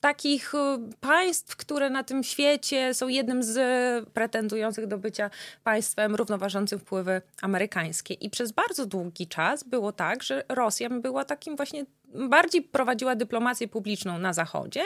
takich 0.00 0.54
y, 0.54 0.58
państw, 1.00 1.56
które 1.56 1.90
na 1.90 2.04
tym 2.04 2.24
świecie 2.24 2.94
są 2.94 3.08
jednym 3.08 3.42
z 3.42 3.58
pretendujących 4.08 4.86
do 4.86 4.98
bycia 4.98 5.30
państwem 5.64 6.14
równoważącym 6.14 6.78
wpływy 6.78 7.22
amerykańskie. 7.42 8.14
I 8.14 8.30
przez 8.30 8.52
bardzo 8.52 8.86
długi 8.86 9.26
czas 9.26 9.64
było 9.64 9.92
tak, 9.92 10.22
że 10.22 10.44
Rosja 10.48 10.90
była 10.90 11.24
takim 11.24 11.56
właśnie 11.56 11.86
bardziej 12.14 12.62
prowadziła 12.62 13.14
dyplomację 13.14 13.68
publiczną 13.68 14.18
na 14.18 14.32
Zachodzie, 14.32 14.82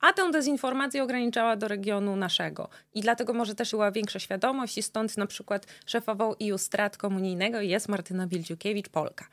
a 0.00 0.12
tę 0.12 0.30
dezinformację 0.30 1.02
ograniczała 1.02 1.56
do 1.56 1.68
regionu 1.68 2.16
naszego. 2.16 2.68
I 2.94 3.00
dlatego 3.00 3.32
może 3.34 3.54
też 3.54 3.70
była 3.70 3.90
większa 3.90 4.18
świadomość 4.18 4.78
i 4.78 4.82
stąd 4.82 5.16
na 5.16 5.26
przykład 5.26 5.66
szefową 5.86 6.34
EU 6.42 6.58
Strat 6.58 6.96
Komunijnego 6.96 7.60
jest 7.60 7.88
Martyna 7.88 8.26
Wildziukiewicz, 8.26 8.88
Polka, 8.88 9.26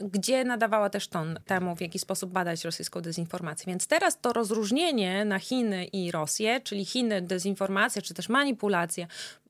gdzie 0.00 0.44
nadawała 0.44 0.90
też 0.90 1.08
ton 1.08 1.40
temu, 1.46 1.76
w 1.76 1.80
jaki 1.80 1.98
sposób 1.98 2.30
badać 2.30 2.64
rosyjską 2.64 3.00
dezinformację. 3.00 3.66
Więc 3.66 3.86
teraz 3.86 4.20
to 4.20 4.32
rozróżnienie 4.32 5.24
na 5.24 5.38
Chiny 5.38 5.84
i 5.84 6.10
Rosję, 6.10 6.60
czyli 6.60 6.84
Chiny, 6.84 7.22
dezinformacja, 7.22 8.02
czy 8.02 8.14
też 8.14 8.28
manipulacja, 8.28 9.06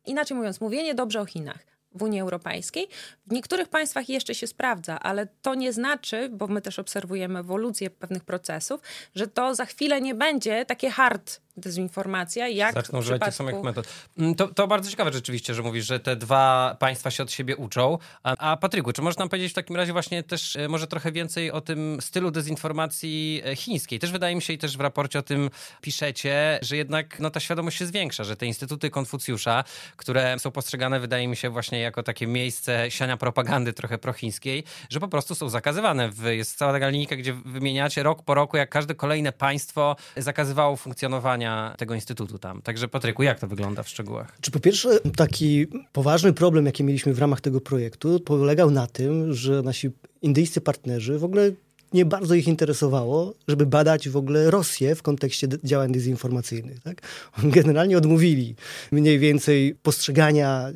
inaczej 0.07 0.37
mówiąc, 0.37 0.61
mówienie 0.61 0.95
dobrze 0.95 1.21
o 1.21 1.27
Chinach, 1.27 1.76
w 1.97 2.03
Unii 2.03 2.21
Europejskiej. 2.21 2.89
W 3.27 3.33
niektórych 3.33 3.69
państwach 3.69 4.09
jeszcze 4.09 4.35
się 4.35 4.47
sprawdza, 4.47 5.01
ale 5.01 5.27
to 5.43 5.55
nie 5.55 5.73
znaczy, 5.73 6.29
bo 6.29 6.47
my 6.47 6.63
też 6.63 6.79
obserwujemy 6.79 7.39
ewolucję 7.39 7.91
pewnych 7.91 8.25
procesów, 8.25 8.81
że 9.15 9.27
to 9.27 9.55
za 9.55 9.65
chwilę 9.65 10.01
nie 10.01 10.15
będzie 10.15 10.67
takie 10.67 10.91
hard 10.91 11.46
dezinformacja, 11.57 12.49
jak 12.49 12.75
Zaczną 12.75 12.99
używać 12.99 13.23
tych 13.25 13.35
samych 13.35 13.63
metod. 13.63 13.89
Mm, 14.19 14.35
To, 14.35 14.49
to 14.49 14.67
bardzo 14.67 14.91
ciekawe 14.91 15.13
rzeczywiście, 15.13 15.55
że 15.55 15.63
mówisz, 15.63 15.87
że 15.87 16.01
te 16.01 16.17
dwa 16.17 16.77
państwa 16.79 17.11
się 17.11 17.23
od 17.23 17.33
siebie 17.33 17.57
uczą. 17.57 17.99
A, 18.23 18.37
a 18.53 18.57
Patryku, 18.57 18.93
czy 18.93 19.03
możesz 19.03 19.19
nam 19.19 19.29
powiedzieć 19.29 19.53
w 19.53 19.55
takim 19.55 19.77
razie 19.77 19.93
właśnie 19.93 20.23
też 20.23 20.57
e, 20.57 20.69
może 20.69 20.87
trochę 20.87 21.13
więcej 21.13 21.51
o 21.51 21.61
tym 21.61 21.99
stylu 22.01 22.31
dezinformacji 22.31 23.43
e, 23.45 23.57
chińskiej? 23.57 23.99
Też 23.99 24.13
wydaje 24.13 24.35
mi 24.35 24.43
się 24.43 24.53
i 24.53 24.59
też 24.59 24.77
w 24.77 24.81
raporcie 24.81 25.19
o 25.19 25.23
tym 25.23 25.51
piszecie, 25.81 26.59
że 26.63 26.77
jednak 26.77 27.21
no, 27.21 27.31
ta 27.31 27.41
świadomość 27.41 27.79
się 27.79 27.87
zwiększa, 27.87 28.25
że 28.25 28.37
te 28.37 28.47
instytuty 28.47 28.91
Konfucjusza, 28.91 29.65
które 29.97 30.39
są 30.39 30.51
postrzegane 30.51 31.01
wydaje 31.01 31.29
mi 31.29 31.37
się 31.37 31.51
właśnie 31.51 31.81
jako 31.81 32.03
takie 32.03 32.27
miejsce 32.27 32.91
siania 32.91 33.17
propagandy 33.17 33.73
trochę 33.73 33.99
prochińskiej, 33.99 34.65
że 34.91 35.01
po 35.01 35.09
prostu 35.09 35.35
są 35.35 35.49
zakazywane. 35.49 36.11
Jest 36.25 36.59
cała 36.59 36.73
taka 36.73 36.89
linijka, 36.89 37.17
gdzie 37.17 37.33
wymieniacie 37.33 38.03
rok 38.03 38.23
po 38.23 38.35
roku, 38.35 38.57
jak 38.57 38.71
każde 38.71 38.95
kolejne 38.95 39.33
państwo 39.33 39.97
zakazywało 40.17 40.77
funkcjonowania 40.77 41.46
tego 41.79 41.95
instytutu 41.95 42.39
tam. 42.39 42.63
Także 42.63 42.89
Patryku, 42.89 43.23
jak 43.23 43.41
to 43.41 43.47
wygląda 43.47 43.83
w 43.83 43.89
szczegółach? 43.89 44.39
Czy 44.41 44.51
po 44.51 44.61
pierwsze, 44.61 45.01
taki 45.17 45.67
poważny 45.93 46.33
problem, 46.33 46.67
jaki 46.67 46.85
mieliśmy 46.85 47.15
w 47.15 47.19
ramach 47.19 47.41
tego 47.41 47.61
projektu, 47.61 48.21
polegał 48.21 48.71
na 48.71 48.87
tym, 48.87 49.33
że 49.33 49.63
nasi 49.63 49.91
indyjscy 50.23 50.61
partnerzy 50.61 51.19
w 51.19 51.25
ogóle 51.25 51.51
nie 51.93 52.05
bardzo 52.05 52.35
ich 52.35 52.49
interesowało, 52.49 53.35
żeby 53.49 53.67
badać 53.67 54.09
w 54.09 54.17
ogóle 54.17 54.51
Rosję 54.51 54.95
w 54.95 55.03
kontekście 55.03 55.49
działań 55.65 55.93
dezinformacyjnych. 55.93 56.81
Tak? 56.81 57.01
Generalnie 57.43 57.99
odmówili 57.99 58.55
mniej 58.93 59.19
więcej 59.19 59.75
postrzegania 59.83 60.73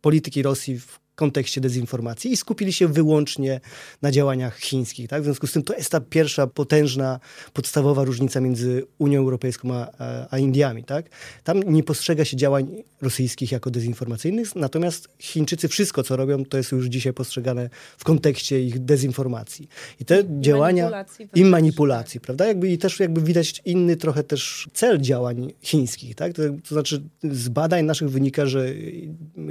polityki 0.00 0.42
Rosji 0.42 0.80
w 0.80 0.99
kontekście 1.20 1.60
dezinformacji 1.60 2.32
i 2.32 2.36
skupili 2.36 2.72
się 2.72 2.88
wyłącznie 2.88 3.60
na 4.02 4.10
działaniach 4.10 4.58
chińskich. 4.58 5.08
Tak? 5.08 5.22
W 5.22 5.24
związku 5.24 5.46
z 5.46 5.52
tym 5.52 5.62
to 5.62 5.74
jest 5.74 5.90
ta 5.90 6.00
pierwsza 6.00 6.46
potężna, 6.46 7.20
podstawowa 7.52 8.04
różnica 8.04 8.40
między 8.40 8.86
Unią 8.98 9.20
Europejską 9.20 9.74
a, 9.74 9.88
a 10.30 10.38
Indiami. 10.38 10.84
Tak? 10.84 11.06
Tam 11.44 11.62
nie 11.62 11.82
postrzega 11.82 12.24
się 12.24 12.36
działań 12.36 12.82
rosyjskich 13.02 13.52
jako 13.52 13.70
dezinformacyjnych, 13.70 14.56
natomiast 14.56 15.08
Chińczycy 15.18 15.68
wszystko, 15.68 16.02
co 16.02 16.16
robią, 16.16 16.44
to 16.44 16.56
jest 16.56 16.72
już 16.72 16.86
dzisiaj 16.86 17.12
postrzegane 17.12 17.70
w 17.98 18.04
kontekście 18.04 18.62
ich 18.62 18.78
dezinformacji. 18.78 19.68
I 20.00 20.04
te 20.04 20.20
I 20.20 20.24
działania 20.40 20.82
manipulacji 20.82 21.28
i 21.34 21.44
manipulacji, 21.44 22.20
prawda? 22.20 22.46
Jakby, 22.46 22.68
I 22.68 22.78
też 22.78 23.00
jakby 23.00 23.20
widać 23.20 23.62
inny 23.64 23.96
trochę 23.96 24.24
też 24.24 24.68
cel 24.72 25.00
działań 25.00 25.52
chińskich. 25.60 26.14
Tak? 26.14 26.32
To, 26.32 26.42
to 26.68 26.74
znaczy 26.74 27.02
z 27.22 27.48
badań 27.48 27.84
naszych 27.84 28.10
wynika, 28.10 28.46
że 28.46 28.66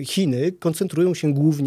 Chiny 0.05 0.51
koncentrują 0.51 1.13
się 1.13 1.33
głównie, 1.33 1.58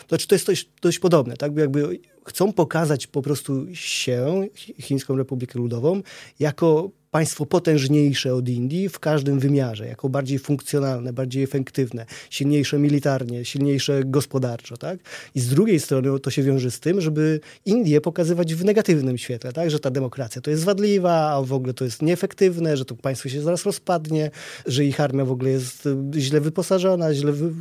to 0.00 0.08
znaczy 0.08 0.28
to 0.28 0.34
jest 0.34 0.46
dość, 0.46 0.68
dość 0.82 0.98
podobne, 0.98 1.36
tak? 1.36 1.56
Jakby 1.56 2.00
chcą 2.26 2.52
pokazać 2.52 3.06
po 3.06 3.22
prostu 3.22 3.66
się, 3.74 4.46
Chińską 4.80 5.16
Republikę 5.16 5.58
Ludową, 5.58 6.02
jako 6.40 6.90
państwo 7.10 7.46
potężniejsze 7.46 8.34
od 8.34 8.48
Indii 8.48 8.88
w 8.88 8.98
każdym 8.98 9.38
wymiarze, 9.38 9.86
jako 9.86 10.08
bardziej 10.08 10.38
funkcjonalne, 10.38 11.12
bardziej 11.12 11.42
efektywne, 11.42 12.06
silniejsze 12.30 12.78
militarnie, 12.78 13.44
silniejsze 13.44 14.02
gospodarczo, 14.04 14.76
tak? 14.76 14.98
I 15.34 15.40
z 15.40 15.48
drugiej 15.48 15.80
strony 15.80 16.20
to 16.20 16.30
się 16.30 16.42
wiąże 16.42 16.70
z 16.70 16.80
tym, 16.80 17.00
żeby 17.00 17.40
Indię 17.66 18.00
pokazywać 18.00 18.54
w 18.54 18.64
negatywnym 18.64 19.18
świetle, 19.18 19.52
tak? 19.52 19.70
Że 19.70 19.80
ta 19.80 19.90
demokracja 19.90 20.42
to 20.42 20.50
jest 20.50 20.64
wadliwa, 20.64 21.30
a 21.30 21.42
w 21.42 21.52
ogóle 21.52 21.74
to 21.74 21.84
jest 21.84 22.02
nieefektywne, 22.02 22.76
że 22.76 22.84
to 22.84 22.94
państwo 22.94 23.28
się 23.28 23.42
zaraz 23.42 23.64
rozpadnie, 23.64 24.30
że 24.66 24.84
ich 24.84 25.00
armia 25.00 25.24
w 25.24 25.30
ogóle 25.30 25.50
jest 25.50 25.88
źle 26.16 26.40
wyposażona, 26.40 27.14
źle 27.14 27.32
wy... 27.32 27.52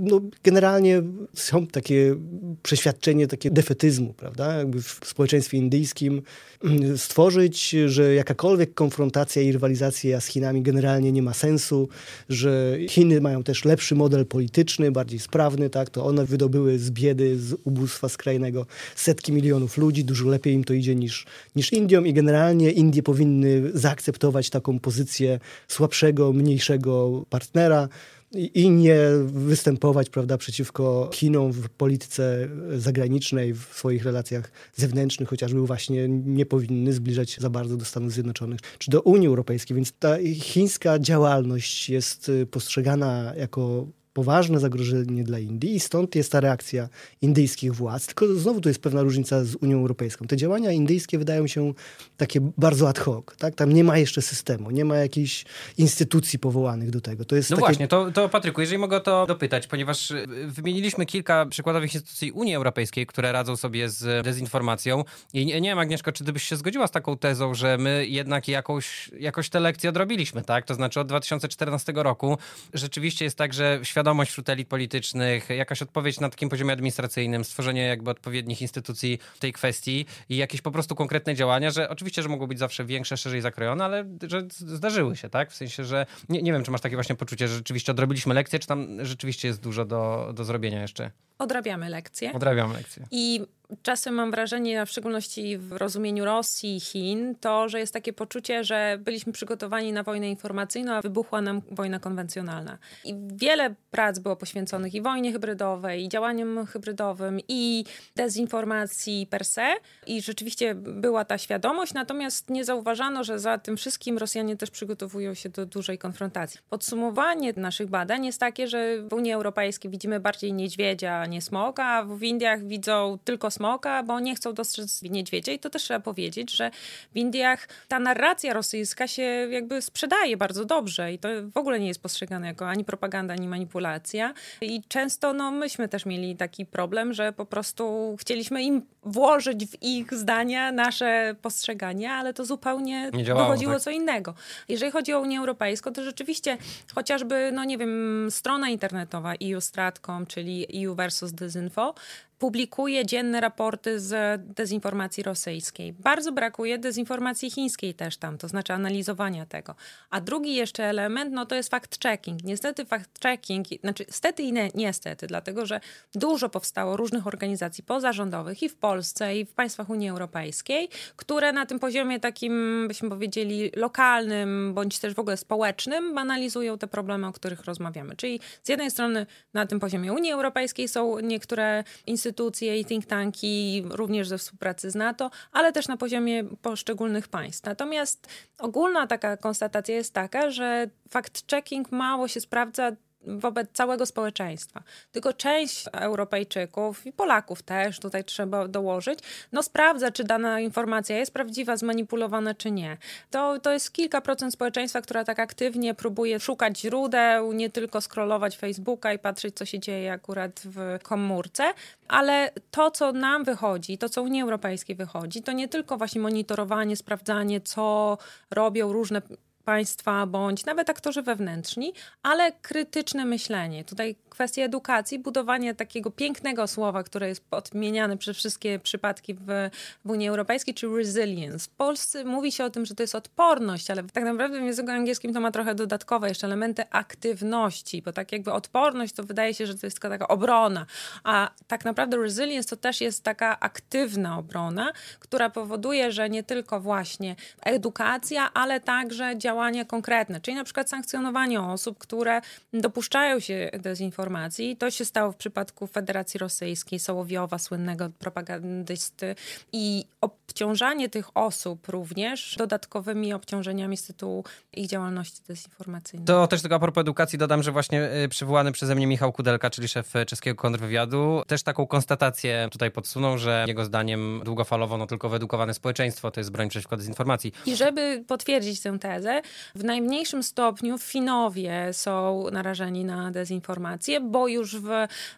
no, 0.00 0.20
generalnie 0.44 1.02
są 1.34 1.66
takie 1.66 2.16
przeświadczenie 2.62 3.26
takie 3.26 3.50
defetyzmu, 3.50 4.14
prawda? 4.14 4.56
Jakby 4.56 4.82
w 4.82 5.00
społeczeństwie 5.04 5.58
indyjskim 5.58 6.22
mm, 6.64 6.98
stworzyć, 6.98 7.70
że 7.86 8.14
jakakolwiek 8.14 8.74
konfrontacja 8.84 9.42
i 9.42 9.52
rywalizacja 9.52 10.20
z 10.20 10.26
Chinami 10.26 10.62
generalnie 10.62 11.12
nie 11.12 11.22
ma 11.22 11.34
sensu, 11.34 11.88
że 12.28 12.78
Chiny 12.88 13.20
mają 13.20 13.42
też 13.42 13.64
lepszy 13.64 13.94
model 13.94 14.26
polityczny, 14.26 14.92
bardziej 14.92 15.18
sprawny, 15.18 15.70
tak, 15.70 15.90
to 15.90 16.04
one 16.04 16.24
wydobyły 16.24 16.78
z 16.78 16.90
biedy, 16.90 17.38
z 17.38 17.56
ubóstwa 17.64 18.08
skrajnego 18.08 18.66
setki 18.96 19.32
milionów 19.32 19.78
ludzi, 19.78 20.04
dużo 20.04 20.28
lepiej 20.28 20.54
im 20.54 20.64
to 20.64 20.74
idzie 20.74 20.94
niż, 20.94 21.26
niż 21.56 21.72
Indiom. 21.72 22.06
I 22.06 22.12
generalnie 22.12 22.70
Indie 22.70 23.02
powinny 23.02 23.70
zaakceptować 23.74 24.50
taką 24.50 24.78
pozycję 24.78 25.40
słabszego, 25.68 26.32
mniejszego 26.32 27.24
partnera, 27.30 27.88
i 28.34 28.70
nie 28.70 28.98
występować 29.26 30.10
prawda, 30.10 30.38
przeciwko 30.38 31.10
Chinom 31.14 31.52
w 31.52 31.68
polityce 31.68 32.48
zagranicznej, 32.76 33.54
w 33.54 33.62
swoich 33.62 34.04
relacjach 34.04 34.50
zewnętrznych, 34.74 35.28
chociażby 35.28 35.66
właśnie 35.66 36.08
nie 36.08 36.46
powinny 36.46 36.92
zbliżać 36.92 37.36
za 37.40 37.50
bardzo 37.50 37.76
do 37.76 37.84
Stanów 37.84 38.12
Zjednoczonych 38.12 38.60
czy 38.78 38.90
do 38.90 39.02
Unii 39.02 39.28
Europejskiej. 39.28 39.74
Więc 39.74 39.92
ta 39.92 40.16
chińska 40.34 40.98
działalność 40.98 41.90
jest 41.90 42.30
postrzegana 42.50 43.32
jako 43.36 43.86
poważne 44.14 44.60
zagrożenie 44.60 45.24
dla 45.24 45.38
Indii 45.38 45.74
i 45.74 45.80
stąd 45.80 46.14
jest 46.14 46.32
ta 46.32 46.40
reakcja 46.40 46.88
indyjskich 47.22 47.74
władz. 47.74 48.06
Tylko 48.06 48.34
znowu 48.34 48.60
tu 48.60 48.68
jest 48.68 48.82
pewna 48.82 49.02
różnica 49.02 49.44
z 49.44 49.54
Unią 49.54 49.78
Europejską. 49.78 50.26
Te 50.26 50.36
działania 50.36 50.72
indyjskie 50.72 51.18
wydają 51.18 51.46
się 51.46 51.72
takie 52.16 52.40
bardzo 52.58 52.88
ad 52.88 52.98
hoc. 52.98 53.24
Tak? 53.38 53.54
Tam 53.54 53.72
nie 53.72 53.84
ma 53.84 53.98
jeszcze 53.98 54.22
systemu, 54.22 54.70
nie 54.70 54.84
ma 54.84 54.96
jakichś 54.96 55.44
instytucji 55.78 56.38
powołanych 56.38 56.90
do 56.90 57.00
tego. 57.00 57.24
To 57.24 57.36
jest 57.36 57.50
no 57.50 57.56
takie... 57.56 57.66
właśnie, 57.66 57.88
to, 57.88 58.10
to 58.10 58.28
Patryku, 58.28 58.60
jeżeli 58.60 58.78
mogę 58.78 59.00
to 59.00 59.26
dopytać, 59.26 59.66
ponieważ 59.66 60.10
y, 60.10 60.26
wymieniliśmy 60.46 61.06
kilka 61.06 61.46
przykładowych 61.46 61.94
instytucji 61.94 62.32
Unii 62.32 62.54
Europejskiej, 62.54 63.06
które 63.06 63.32
radzą 63.32 63.56
sobie 63.56 63.88
z 63.88 64.24
dezinformacją 64.24 65.04
i 65.32 65.46
nie, 65.46 65.60
nie 65.60 65.68
wiem, 65.68 65.78
Agnieszko, 65.78 66.12
czy 66.12 66.24
ty 66.24 66.32
byś 66.32 66.42
się 66.42 66.56
zgodziła 66.56 66.86
z 66.86 66.90
taką 66.90 67.18
tezą, 67.18 67.54
że 67.54 67.78
my 67.78 68.06
jednak 68.08 68.48
jakąś, 68.48 69.10
jakoś 69.20 69.48
te 69.48 69.60
lekcje 69.60 69.90
odrobiliśmy, 69.90 70.42
tak? 70.42 70.64
To 70.64 70.74
znaczy 70.74 71.00
od 71.00 71.08
2014 71.08 71.92
roku 71.96 72.38
rzeczywiście 72.74 73.24
jest 73.24 73.38
tak, 73.38 73.54
że 73.54 73.80
świat 73.82 74.03
świadomość 74.04 74.30
wśród 74.30 74.48
elit 74.48 74.68
politycznych, 74.68 75.48
jakaś 75.48 75.82
odpowiedź 75.82 76.20
na 76.20 76.28
takim 76.28 76.48
poziomie 76.48 76.72
administracyjnym, 76.72 77.44
stworzenie 77.44 77.82
jakby 77.82 78.10
odpowiednich 78.10 78.62
instytucji 78.62 79.18
w 79.34 79.38
tej 79.38 79.52
kwestii 79.52 80.06
i 80.28 80.36
jakieś 80.36 80.60
po 80.60 80.70
prostu 80.70 80.94
konkretne 80.94 81.34
działania, 81.34 81.70
że 81.70 81.88
oczywiście, 81.88 82.22
że 82.22 82.28
mogą 82.28 82.46
być 82.46 82.58
zawsze 82.58 82.84
większe, 82.84 83.16
szerzej 83.16 83.40
zakrojone, 83.40 83.84
ale 83.84 84.04
że 84.28 84.42
zdarzyły 84.58 85.16
się, 85.16 85.28
tak? 85.28 85.50
W 85.50 85.54
sensie, 85.54 85.84
że 85.84 86.06
nie, 86.28 86.42
nie 86.42 86.52
wiem, 86.52 86.64
czy 86.64 86.70
masz 86.70 86.80
takie 86.80 86.96
właśnie 86.96 87.14
poczucie, 87.14 87.48
że 87.48 87.54
rzeczywiście 87.54 87.92
odrobiliśmy 87.92 88.34
lekcję, 88.34 88.58
czy 88.58 88.66
tam 88.66 89.04
rzeczywiście 89.04 89.48
jest 89.48 89.60
dużo 89.60 89.84
do, 89.84 90.32
do 90.34 90.44
zrobienia 90.44 90.82
jeszcze? 90.82 91.10
Odrabiamy 91.38 91.88
lekcje. 91.90 92.32
Odrabiamy 92.32 92.74
lekcje. 92.74 93.06
I 93.10 93.40
czasem 93.82 94.14
mam 94.14 94.30
wrażenie, 94.30 94.80
a 94.80 94.84
w 94.84 94.90
szczególności 94.90 95.58
w 95.58 95.72
rozumieniu 95.72 96.24
Rosji 96.24 96.76
i 96.76 96.80
Chin, 96.80 97.34
to, 97.40 97.68
że 97.68 97.78
jest 97.78 97.92
takie 97.92 98.12
poczucie, 98.12 98.64
że 98.64 98.98
byliśmy 99.00 99.32
przygotowani 99.32 99.92
na 99.92 100.02
wojnę 100.02 100.30
informacyjną, 100.30 100.92
a 100.92 101.02
wybuchła 101.02 101.40
nam 101.40 101.62
wojna 101.70 101.98
konwencjonalna. 101.98 102.78
I 103.04 103.14
wiele 103.32 103.74
prac 103.90 104.18
było 104.18 104.36
poświęconych 104.36 104.94
i 104.94 105.02
wojnie 105.02 105.32
hybrydowej, 105.32 106.04
i 106.04 106.08
działaniom 106.08 106.66
hybrydowym, 106.66 107.40
i 107.48 107.84
dezinformacji 108.16 109.26
per 109.30 109.44
se. 109.44 109.72
I 110.06 110.22
rzeczywiście 110.22 110.74
była 110.74 111.24
ta 111.24 111.38
świadomość, 111.38 111.94
natomiast 111.94 112.50
nie 112.50 112.64
zauważano, 112.64 113.24
że 113.24 113.38
za 113.38 113.58
tym 113.58 113.76
wszystkim 113.76 114.18
Rosjanie 114.18 114.56
też 114.56 114.70
przygotowują 114.70 115.34
się 115.34 115.48
do 115.48 115.66
dużej 115.66 115.98
konfrontacji. 115.98 116.60
Podsumowanie 116.70 117.52
naszych 117.56 117.88
badań 117.88 118.26
jest 118.26 118.40
takie, 118.40 118.68
że 118.68 119.02
w 119.02 119.12
Unii 119.12 119.32
Europejskiej 119.32 119.90
widzimy 119.90 120.20
bardziej 120.20 120.52
niedźwiedzia, 120.52 121.26
nie 121.26 121.42
smoka, 121.42 121.84
a 121.84 122.04
w 122.04 122.22
Indiach 122.22 122.64
widzą 122.66 123.18
tylko 123.24 123.50
smoka, 123.50 123.63
bo 124.06 124.20
nie 124.20 124.34
chcą 124.34 124.52
dostrzec 124.52 125.02
niedźwiedzia. 125.02 125.52
I 125.52 125.58
to 125.58 125.70
też 125.70 125.82
trzeba 125.82 126.00
powiedzieć, 126.00 126.50
że 126.50 126.70
w 127.14 127.16
Indiach 127.16 127.68
ta 127.88 127.98
narracja 127.98 128.54
rosyjska 128.54 129.08
się 129.08 129.22
jakby 129.50 129.82
sprzedaje 129.82 130.36
bardzo 130.36 130.64
dobrze 130.64 131.12
i 131.12 131.18
to 131.18 131.28
w 131.54 131.56
ogóle 131.56 131.80
nie 131.80 131.88
jest 131.88 132.02
postrzegane 132.02 132.46
jako 132.46 132.68
ani 132.68 132.84
propaganda, 132.84 133.34
ani 133.34 133.48
manipulacja. 133.48 134.34
I 134.60 134.82
często 134.88 135.32
no, 135.32 135.50
myśmy 135.50 135.88
też 135.88 136.06
mieli 136.06 136.36
taki 136.36 136.66
problem, 136.66 137.12
że 137.12 137.32
po 137.32 137.46
prostu 137.46 138.16
chcieliśmy 138.20 138.62
im 138.62 138.82
włożyć 139.04 139.66
w 139.66 139.82
ich 139.82 140.14
zdania 140.14 140.72
nasze 140.72 141.34
postrzegania, 141.42 142.12
ale 142.12 142.34
to 142.34 142.44
zupełnie 142.44 143.10
nie 143.12 143.24
działało, 143.24 143.48
wychodziło 143.48 143.72
tak. 143.72 143.82
co 143.82 143.90
innego. 143.90 144.34
Jeżeli 144.68 144.92
chodzi 144.92 145.12
o 145.12 145.20
Unię 145.20 145.38
Europejską, 145.38 145.92
to 145.92 146.04
rzeczywiście 146.04 146.58
chociażby, 146.94 147.50
no 147.52 147.64
nie 147.64 147.78
wiem, 147.78 148.26
strona 148.30 148.68
internetowa 148.68 149.32
EU-Stratcom, 149.42 150.26
czyli 150.26 150.86
EU 150.86 150.94
versus 150.94 151.32
Disinfo, 151.32 151.94
publikuje 152.38 153.06
dzienne 153.06 153.40
raporty 153.40 154.00
z 154.00 154.40
dezinformacji 154.56 155.22
rosyjskiej. 155.22 155.92
Bardzo 155.92 156.32
brakuje 156.32 156.78
dezinformacji 156.78 157.50
chińskiej 157.50 157.94
też 157.94 158.16
tam, 158.16 158.38
to 158.38 158.48
znaczy 158.48 158.72
analizowania 158.72 159.46
tego. 159.46 159.74
A 160.10 160.20
drugi 160.20 160.54
jeszcze 160.54 160.84
element, 160.84 161.32
no 161.32 161.46
to 161.46 161.54
jest 161.54 161.70
fact-checking. 161.72 162.36
Niestety 162.44 162.84
fact-checking, 162.84 163.80
znaczy 163.80 164.04
stety 164.10 164.42
i 164.42 164.52
nie, 164.52 164.70
niestety, 164.74 165.26
dlatego 165.26 165.66
że 165.66 165.80
dużo 166.14 166.48
powstało 166.48 166.96
różnych 166.96 167.26
organizacji 167.26 167.84
pozarządowych 167.84 168.62
i 168.62 168.68
w 168.68 168.76
Polsce, 168.76 168.93
i 169.34 169.44
w 169.44 169.52
państwach 169.52 169.90
Unii 169.90 170.08
Europejskiej, 170.08 170.88
które 171.16 171.52
na 171.52 171.66
tym 171.66 171.78
poziomie 171.78 172.20
takim, 172.20 172.84
byśmy 172.88 173.08
powiedzieli, 173.08 173.70
lokalnym, 173.76 174.74
bądź 174.74 174.98
też 174.98 175.14
w 175.14 175.18
ogóle 175.18 175.36
społecznym, 175.36 176.18
analizują 176.18 176.78
te 176.78 176.86
problemy, 176.86 177.26
o 177.26 177.32
których 177.32 177.64
rozmawiamy. 177.64 178.16
Czyli 178.16 178.40
z 178.62 178.68
jednej 178.68 178.90
strony 178.90 179.26
na 179.54 179.66
tym 179.66 179.80
poziomie 179.80 180.12
Unii 180.12 180.32
Europejskiej 180.32 180.88
są 180.88 181.18
niektóre 181.18 181.84
instytucje 182.06 182.80
i 182.80 182.84
think 182.84 183.06
tanki, 183.06 183.84
również 183.90 184.28
ze 184.28 184.38
współpracy 184.38 184.90
z 184.90 184.94
NATO, 184.94 185.30
ale 185.52 185.72
też 185.72 185.88
na 185.88 185.96
poziomie 185.96 186.44
poszczególnych 186.44 187.28
państw. 187.28 187.64
Natomiast 187.66 188.28
ogólna 188.58 189.06
taka 189.06 189.36
konstatacja 189.36 189.94
jest 189.94 190.12
taka, 190.12 190.50
że 190.50 190.88
fact-checking 191.10 191.84
mało 191.90 192.28
się 192.28 192.40
sprawdza 192.40 192.92
wobec 193.26 193.72
całego 193.72 194.06
społeczeństwa. 194.06 194.82
Tylko 195.12 195.32
część 195.32 195.84
Europejczyków 195.92 197.06
i 197.06 197.12
Polaków 197.12 197.62
też, 197.62 198.00
tutaj 198.00 198.24
trzeba 198.24 198.68
dołożyć, 198.68 199.18
no 199.52 199.62
sprawdza, 199.62 200.10
czy 200.10 200.24
dana 200.24 200.60
informacja 200.60 201.18
jest 201.18 201.32
prawdziwa, 201.32 201.76
zmanipulowana, 201.76 202.54
czy 202.54 202.70
nie. 202.70 202.96
To, 203.30 203.60
to 203.60 203.72
jest 203.72 203.92
kilka 203.92 204.20
procent 204.20 204.52
społeczeństwa, 204.52 205.00
która 205.00 205.24
tak 205.24 205.38
aktywnie 205.38 205.94
próbuje 205.94 206.40
szukać 206.40 206.80
źródeł, 206.80 207.52
nie 207.52 207.70
tylko 207.70 208.00
scrollować 208.00 208.56
Facebooka 208.56 209.12
i 209.12 209.18
patrzeć, 209.18 209.56
co 209.56 209.64
się 209.64 209.78
dzieje 209.78 210.12
akurat 210.12 210.60
w 210.64 210.98
komórce, 211.02 211.64
ale 212.08 212.50
to, 212.70 212.90
co 212.90 213.12
nam 213.12 213.44
wychodzi, 213.44 213.98
to, 213.98 214.08
co 214.08 214.22
Unii 214.22 214.42
Europejskiej 214.42 214.96
wychodzi, 214.96 215.42
to 215.42 215.52
nie 215.52 215.68
tylko 215.68 215.96
właśnie 215.96 216.20
monitorowanie, 216.20 216.96
sprawdzanie, 216.96 217.60
co 217.60 218.18
robią 218.50 218.92
różne 218.92 219.22
państwa 219.64 220.26
bądź 220.26 220.64
nawet 220.64 220.90
aktorzy 220.90 221.22
wewnętrzni, 221.22 221.92
ale 222.22 222.52
krytyczne 222.52 223.24
myślenie. 223.24 223.84
Tutaj 223.84 224.16
kwestia 224.34 224.62
edukacji, 224.62 225.18
budowanie 225.18 225.74
takiego 225.74 226.10
pięknego 226.10 226.66
słowa, 226.66 227.02
które 227.02 227.28
jest 227.28 227.44
odmieniane 227.50 228.16
przez 228.16 228.36
wszystkie 228.36 228.78
przypadki 228.78 229.34
w, 229.34 229.70
w 230.04 230.10
Unii 230.10 230.28
Europejskiej, 230.28 230.74
czy 230.74 230.96
resilience. 230.96 231.66
W 231.66 231.68
Polsce 231.68 232.24
mówi 232.24 232.52
się 232.52 232.64
o 232.64 232.70
tym, 232.70 232.86
że 232.86 232.94
to 232.94 233.02
jest 233.02 233.14
odporność, 233.14 233.90
ale 233.90 234.02
tak 234.02 234.24
naprawdę 234.24 234.60
w 234.60 234.62
języku 234.62 234.90
angielskim 234.90 235.34
to 235.34 235.40
ma 235.40 235.50
trochę 235.50 235.74
dodatkowe 235.74 236.28
jeszcze 236.28 236.46
elementy 236.46 236.82
aktywności, 236.90 238.02
bo 238.02 238.12
tak 238.12 238.32
jakby 238.32 238.52
odporność 238.52 239.14
to 239.14 239.22
wydaje 239.22 239.54
się, 239.54 239.66
że 239.66 239.74
to 239.74 239.86
jest 239.86 239.96
tylko 239.96 240.08
taka 240.08 240.28
obrona, 240.28 240.86
a 241.24 241.50
tak 241.66 241.84
naprawdę 241.84 242.16
resilience 242.16 242.68
to 242.68 242.76
też 242.76 243.00
jest 243.00 243.22
taka 243.22 243.60
aktywna 243.60 244.38
obrona, 244.38 244.92
która 245.20 245.50
powoduje, 245.50 246.12
że 246.12 246.30
nie 246.30 246.42
tylko 246.42 246.80
właśnie 246.80 247.36
edukacja, 247.62 248.52
ale 248.54 248.80
także 248.80 249.36
działania 249.54 249.84
konkretne, 249.84 250.40
czyli 250.40 250.54
na 250.54 250.64
przykład 250.64 250.90
sankcjonowanie 250.90 251.60
osób, 251.60 251.98
które 251.98 252.40
dopuszczają 252.72 253.40
się 253.40 253.70
dezinformacji. 253.72 254.76
To 254.76 254.90
się 254.90 255.04
stało 255.04 255.32
w 255.32 255.36
przypadku 255.36 255.86
Federacji 255.86 256.38
Rosyjskiej, 256.38 256.98
Sołowiowa, 256.98 257.58
słynnego 257.58 258.10
propagandysty 258.18 259.34
i 259.72 260.04
obciążanie 260.20 261.08
tych 261.08 261.36
osób 261.36 261.88
również 261.88 262.56
dodatkowymi 262.58 263.32
obciążeniami 263.32 263.96
z 263.96 264.06
tytułu 264.06 264.44
ich 264.72 264.86
działalności 264.86 265.40
dezinformacyjnej. 265.48 266.26
To 266.26 266.46
też 266.46 266.60
tylko 266.60 266.76
a 266.76 266.78
propos 266.78 267.00
edukacji 267.00 267.38
dodam, 267.38 267.62
że 267.62 267.72
właśnie 267.72 268.10
y, 268.24 268.28
przywołany 268.28 268.72
przeze 268.72 268.94
mnie 268.94 269.06
Michał 269.06 269.32
Kudelka, 269.32 269.70
czyli 269.70 269.88
szef 269.88 270.12
czeskiego 270.26 270.56
kontrwywiadu, 270.56 271.42
też 271.46 271.62
taką 271.62 271.86
konstatację 271.86 272.68
tutaj 272.70 272.90
podsunął, 272.90 273.38
że 273.38 273.64
jego 273.68 273.84
zdaniem 273.84 274.40
długofalowo 274.44 274.98
no 274.98 275.06
tylko 275.06 275.28
wyedukowane 275.28 275.74
społeczeństwo 275.74 276.30
to 276.30 276.40
jest 276.40 276.50
broń 276.50 276.68
przeciwko 276.68 276.96
dezinformacji. 276.96 277.52
I 277.66 277.76
żeby 277.76 278.24
potwierdzić 278.26 278.80
tę 278.80 278.98
tezę, 278.98 279.42
w 279.74 279.84
najmniejszym 279.84 280.42
stopniu 280.42 280.98
Finowie 280.98 281.92
są 281.92 282.46
narażeni 282.52 283.04
na 283.04 283.30
dezinformację, 283.30 284.20
bo 284.20 284.48
już 284.48 284.76
w 284.76 284.88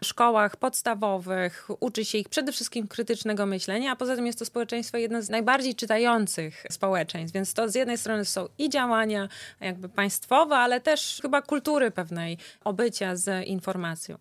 szkołach 0.03 0.55
podstawowych 0.55 1.67
uczy 1.79 2.05
się 2.05 2.17
ich 2.17 2.29
przede 2.29 2.51
wszystkim 2.51 2.87
krytycznego 2.87 3.45
myślenia, 3.45 3.91
a 3.91 3.95
poza 3.95 4.15
tym 4.15 4.25
jest 4.25 4.39
to 4.39 4.45
społeczeństwo 4.45 4.97
jedno 4.97 5.21
z 5.21 5.29
najbardziej 5.29 5.75
czytających 5.75 6.65
społeczeństw, 6.71 7.33
więc 7.33 7.53
to 7.53 7.69
z 7.69 7.75
jednej 7.75 7.97
strony 7.97 8.25
są 8.25 8.47
i 8.57 8.69
działania 8.69 9.29
jakby 9.61 9.89
państwowe, 9.89 10.55
ale 10.55 10.81
też 10.81 11.19
chyba 11.21 11.41
kultury 11.41 11.91
pewnej 11.91 12.37
obycia 12.63 13.15
z 13.15 13.47
informacją. 13.47 14.17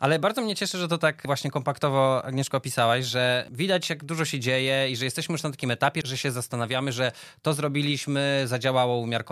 Ale 0.00 0.18
bardzo 0.18 0.42
mnie 0.42 0.56
cieszy, 0.56 0.78
że 0.78 0.88
to 0.88 0.98
tak 0.98 1.22
właśnie 1.24 1.50
kompaktowo 1.50 2.24
Agnieszko 2.24 2.56
opisałaś, 2.56 3.04
że 3.04 3.46
widać 3.50 3.90
jak 3.90 4.04
dużo 4.04 4.24
się 4.24 4.40
dzieje 4.40 4.90
i 4.90 4.96
że 4.96 5.04
jesteśmy 5.04 5.32
już 5.32 5.42
na 5.42 5.50
takim 5.50 5.70
etapie, 5.70 6.00
że 6.04 6.18
się 6.18 6.30
zastanawiamy, 6.30 6.92
że 6.92 7.12
to 7.42 7.54
zrobiliśmy, 7.54 8.42
zadziałało 8.46 8.96
umiarkowanie, 8.96 9.29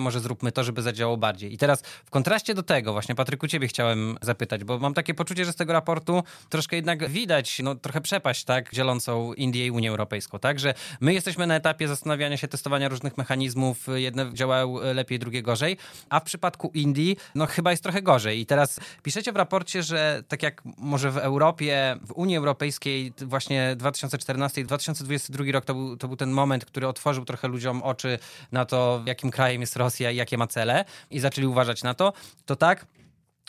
może 0.00 0.20
zróbmy 0.20 0.52
to, 0.52 0.64
żeby 0.64 0.82
zadziałało 0.82 1.16
bardziej. 1.16 1.54
I 1.54 1.58
teraz 1.58 1.82
w 2.04 2.10
kontraście 2.10 2.54
do 2.54 2.62
tego 2.62 2.92
właśnie 2.92 3.14
Patryku 3.14 3.48
ciebie 3.48 3.68
chciałem 3.68 4.18
zapytać, 4.22 4.64
bo 4.64 4.78
mam 4.78 4.94
takie 4.94 5.14
poczucie, 5.14 5.44
że 5.44 5.52
z 5.52 5.56
tego 5.56 5.72
raportu 5.72 6.22
troszkę 6.48 6.76
jednak 6.76 7.08
widać, 7.08 7.58
no 7.62 7.74
trochę 7.74 8.00
przepaść, 8.00 8.44
tak, 8.44 8.74
dzielącą 8.74 9.32
Indię 9.32 9.66
i 9.66 9.70
Unię 9.70 9.90
Europejską, 9.90 10.38
tak, 10.38 10.60
że 10.60 10.74
my 11.00 11.14
jesteśmy 11.14 11.46
na 11.46 11.56
etapie 11.56 11.88
zastanawiania 11.88 12.36
się, 12.36 12.48
testowania 12.48 12.88
różnych 12.88 13.18
mechanizmów, 13.18 13.86
jedne 13.94 14.34
działają 14.34 14.78
lepiej, 14.94 15.18
drugie 15.18 15.42
gorzej, 15.42 15.76
a 16.08 16.20
w 16.20 16.22
przypadku 16.22 16.70
Indii, 16.74 17.16
no 17.34 17.46
chyba 17.46 17.70
jest 17.70 17.82
trochę 17.82 18.02
gorzej. 18.02 18.40
I 18.40 18.46
teraz 18.46 18.80
piszecie 19.02 19.32
w 19.32 19.36
raporcie, 19.36 19.82
że 19.82 20.22
tak 20.28 20.42
jak 20.42 20.62
może 20.76 21.10
w 21.10 21.16
Europie, 21.16 21.96
w 22.06 22.12
Unii 22.12 22.36
Europejskiej 22.36 23.12
właśnie 23.26 23.76
2014 23.76 24.60
i 24.60 24.64
2022 24.64 25.44
rok 25.52 25.64
to 25.64 25.74
był, 25.74 25.96
to 25.96 26.08
był 26.08 26.16
ten 26.16 26.30
moment, 26.30 26.64
który 26.64 26.88
otworzył 26.88 27.24
trochę 27.24 27.48
ludziom 27.48 27.82
oczy 27.82 28.18
na 28.52 28.64
to, 28.64 29.02
jakim 29.06 29.30
krajem 29.38 29.60
jest 29.60 29.76
Rosja 29.76 30.10
i 30.10 30.16
jakie 30.16 30.38
ma 30.38 30.46
cele 30.46 30.84
i 31.10 31.20
zaczęli 31.20 31.46
uważać 31.46 31.82
na 31.82 31.94
to, 31.94 32.12
to 32.46 32.56
tak, 32.56 32.86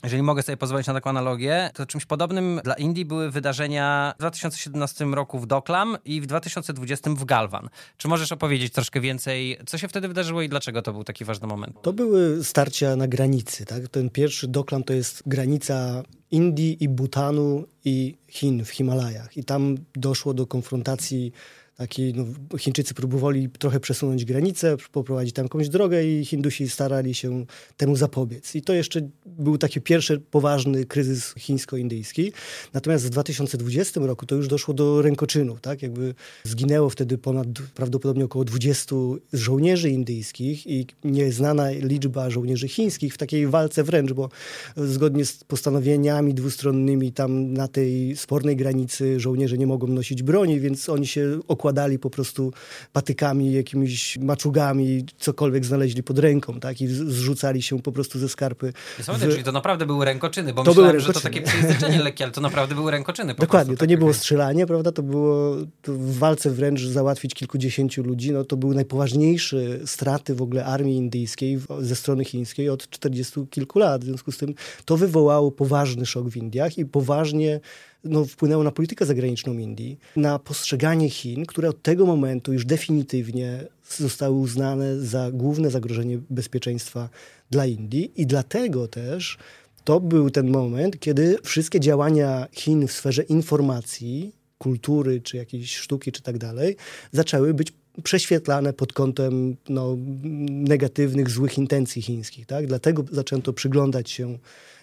jeżeli 0.04 0.24
mogę 0.24 0.44
sobie 0.44 0.58
pozwolić 0.58 0.88
na 0.88 0.94
taką 0.94 1.10
analogię, 1.10 1.70
to 1.74 1.86
czymś 1.86 2.06
podobnym 2.06 2.62
dla 2.64 2.74
Indii 2.74 3.06
były 3.06 3.32
wydarzenia 3.32 4.14
w 4.16 4.20
2017 4.20 5.06
roku 5.06 5.40
w 5.40 5.48
Doklam 5.48 5.98
i 6.06 6.22
w 6.22 6.26
2020 6.26 7.10
w 7.10 7.26
Galwan. 7.26 7.70
Czy 7.98 8.08
możesz 8.08 8.32
opowiedzieć 8.32 8.74
troszkę 8.74 9.02
więcej, 9.02 9.58
co 9.68 9.78
się 9.78 9.88
wtedy 9.88 10.08
wydarzyło 10.08 10.42
i 10.42 10.50
dlaczego 10.50 10.82
to 10.82 10.94
był 10.94 11.04
taki 11.04 11.26
ważny 11.26 11.48
moment? 11.48 11.82
To 11.82 11.94
były 11.94 12.44
starcia 12.44 12.96
na 12.96 13.08
granicy. 13.08 13.66
Tak? 13.66 13.88
Ten 13.88 14.10
pierwszy 14.10 14.48
Doklam 14.48 14.84
to 14.84 14.94
jest 14.94 15.24
granica 15.26 16.04
Indii 16.32 16.84
i 16.84 16.90
Butanu 16.90 17.66
i 17.86 18.16
Chin 18.28 18.66
w 18.66 18.70
Himalajach. 18.70 19.38
I 19.38 19.44
tam 19.44 19.76
doszło 19.96 20.34
do 20.34 20.48
konfrontacji 20.48 21.32
taki, 21.80 22.14
no, 22.14 22.58
Chińczycy 22.58 22.94
próbowali 22.94 23.50
trochę 23.50 23.80
przesunąć 23.80 24.26
granicę, 24.26 24.78
poprowadzić 24.92 25.36
tam 25.36 25.46
jakąś 25.46 25.70
drogę 25.70 26.06
i 26.06 26.26
Hindusi 26.26 26.70
starali 26.70 27.16
się 27.16 27.46
temu 27.78 27.96
zapobiec. 27.96 28.56
I 28.56 28.62
to 28.62 28.74
jeszcze 28.74 29.10
był 29.26 29.58
taki 29.58 29.82
pierwszy 29.82 30.20
poważny 30.20 30.86
kryzys 30.86 31.34
chińsko-indyjski. 31.38 32.32
Natomiast 32.74 33.06
w 33.06 33.10
2020 33.10 34.00
roku 34.00 34.26
to 34.26 34.36
już 34.36 34.48
doszło 34.48 34.74
do 34.74 35.02
rękoczynów, 35.02 35.62
tak? 35.62 35.82
Jakby 35.82 36.16
zginęło 36.44 36.90
wtedy 36.90 37.18
ponad 37.18 37.48
prawdopodobnie 37.76 38.26
około 38.26 38.46
20 38.46 38.96
żołnierzy 39.34 39.90
indyjskich 39.90 40.68
i 40.68 40.88
nieznana 41.04 41.72
liczba 41.72 42.30
żołnierzy 42.30 42.68
chińskich 42.68 43.14
w 43.14 43.18
takiej 43.18 43.48
walce 43.48 43.84
wręcz, 43.84 44.14
bo 44.14 44.30
zgodnie 44.78 45.26
z 45.26 45.44
postanowieniami 45.44 46.34
dwustronnymi 46.34 47.12
tam 47.12 47.54
na 47.54 47.68
tej 47.68 48.16
spornej 48.16 48.56
granicy 48.56 49.20
żołnierze 49.20 49.58
nie 49.58 49.68
mogą 49.68 49.88
nosić 49.88 50.24
broni, 50.24 50.60
więc 50.60 50.90
oni 50.90 51.08
się 51.08 51.40
okładali 51.48 51.69
okładali 51.70 52.00
po 52.00 52.10
prostu 52.10 52.54
patykami, 52.94 53.52
jakimiś 53.52 54.18
maczugami, 54.18 55.06
cokolwiek 55.18 55.66
znaleźli 55.66 56.04
pod 56.04 56.20
ręką, 56.20 56.60
tak? 56.60 56.82
I 56.82 56.88
zrzucali 56.88 57.62
się 57.62 57.80
po 57.82 57.92
prostu 57.92 58.20
ze 58.20 58.30
skarpy. 58.30 58.74
W... 59.00 59.20
Czyli 59.20 59.44
to 59.44 59.52
naprawdę 59.52 59.86
były 59.86 60.06
rękoczyny, 60.06 60.54
bo 60.54 60.64
to 60.64 60.72
myślałem, 60.72 60.92
były 60.92 61.02
że 61.02 61.14
to 61.14 61.20
takie 61.20 61.42
przejęzyczenie 61.42 62.04
lekkie, 62.08 62.24
ale 62.24 62.34
to 62.34 62.42
naprawdę 62.42 62.76
były 62.76 62.92
rękoczyny. 62.92 63.34
Dokładnie, 63.34 63.50
prostu, 63.50 63.76
to 63.76 63.80
tak 63.80 63.90
nie 63.90 63.98
było 63.98 64.14
strzelanie, 64.14 64.66
prawda? 64.66 64.92
To 64.92 65.04
było 65.04 65.56
to 65.82 65.94
w 65.94 66.18
walce 66.18 66.50
wręcz 66.50 66.82
załatwić 66.82 67.34
kilkudziesięciu 67.34 68.04
ludzi. 68.04 68.32
No, 68.32 68.44
to 68.44 68.58
były 68.58 68.76
najpoważniejsze 68.76 69.58
straty 69.86 70.36
w 70.36 70.42
ogóle 70.42 70.66
armii 70.66 70.98
indyjskiej 70.98 71.60
ze 71.80 71.96
strony 71.96 72.26
chińskiej 72.26 72.70
od 72.70 72.90
40 72.90 73.48
kilku 73.50 73.80
lat. 73.80 74.02
W 74.02 74.06
związku 74.06 74.32
z 74.32 74.38
tym 74.38 74.54
to 74.86 74.98
wywołało 74.98 75.52
poważny 75.52 76.06
szok 76.06 76.30
w 76.30 76.38
Indiach 76.38 76.78
i 76.78 76.86
poważnie 76.86 77.60
no, 78.04 78.26
wpłynęło 78.26 78.64
na 78.64 78.72
politykę 78.72 79.06
zagraniczną 79.06 79.58
Indii, 79.58 80.00
na 80.16 80.40
postrzeganie 80.40 81.10
Chin, 81.10 81.46
które 81.46 81.70
od 81.70 81.82
tego 81.82 82.06
momentu 82.06 82.54
już 82.54 82.66
definitywnie 82.66 83.68
zostały 83.98 84.38
uznane 84.38 85.00
za 85.00 85.32
główne 85.32 85.72
zagrożenie 85.72 86.20
bezpieczeństwa 86.30 87.10
dla 87.52 87.66
Indii 87.66 88.12
i 88.16 88.26
dlatego 88.26 88.88
też 88.88 89.38
to 89.84 90.00
był 90.00 90.30
ten 90.30 90.50
moment, 90.50 91.00
kiedy 91.00 91.38
wszystkie 91.44 91.80
działania 91.80 92.48
Chin 92.52 92.88
w 92.88 92.92
sferze 92.92 93.24
informacji, 93.24 94.32
kultury, 94.58 95.22
czy 95.22 95.38
jakiejś 95.38 95.78
sztuki, 95.78 96.12
czy 96.12 96.22
tak 96.22 96.38
dalej, 96.38 96.76
zaczęły 97.12 97.54
być 97.54 97.74
prześwietlane 98.04 98.74
pod 98.74 98.94
kątem 98.94 99.56
no, 99.70 99.98
negatywnych, 100.50 101.30
złych 101.30 101.58
intencji 101.58 102.02
chińskich. 102.02 102.46
Tak? 102.46 102.68
Dlatego 102.68 103.06
zaczęto 103.12 103.54
przyglądać 103.54 104.12
się 104.12 104.38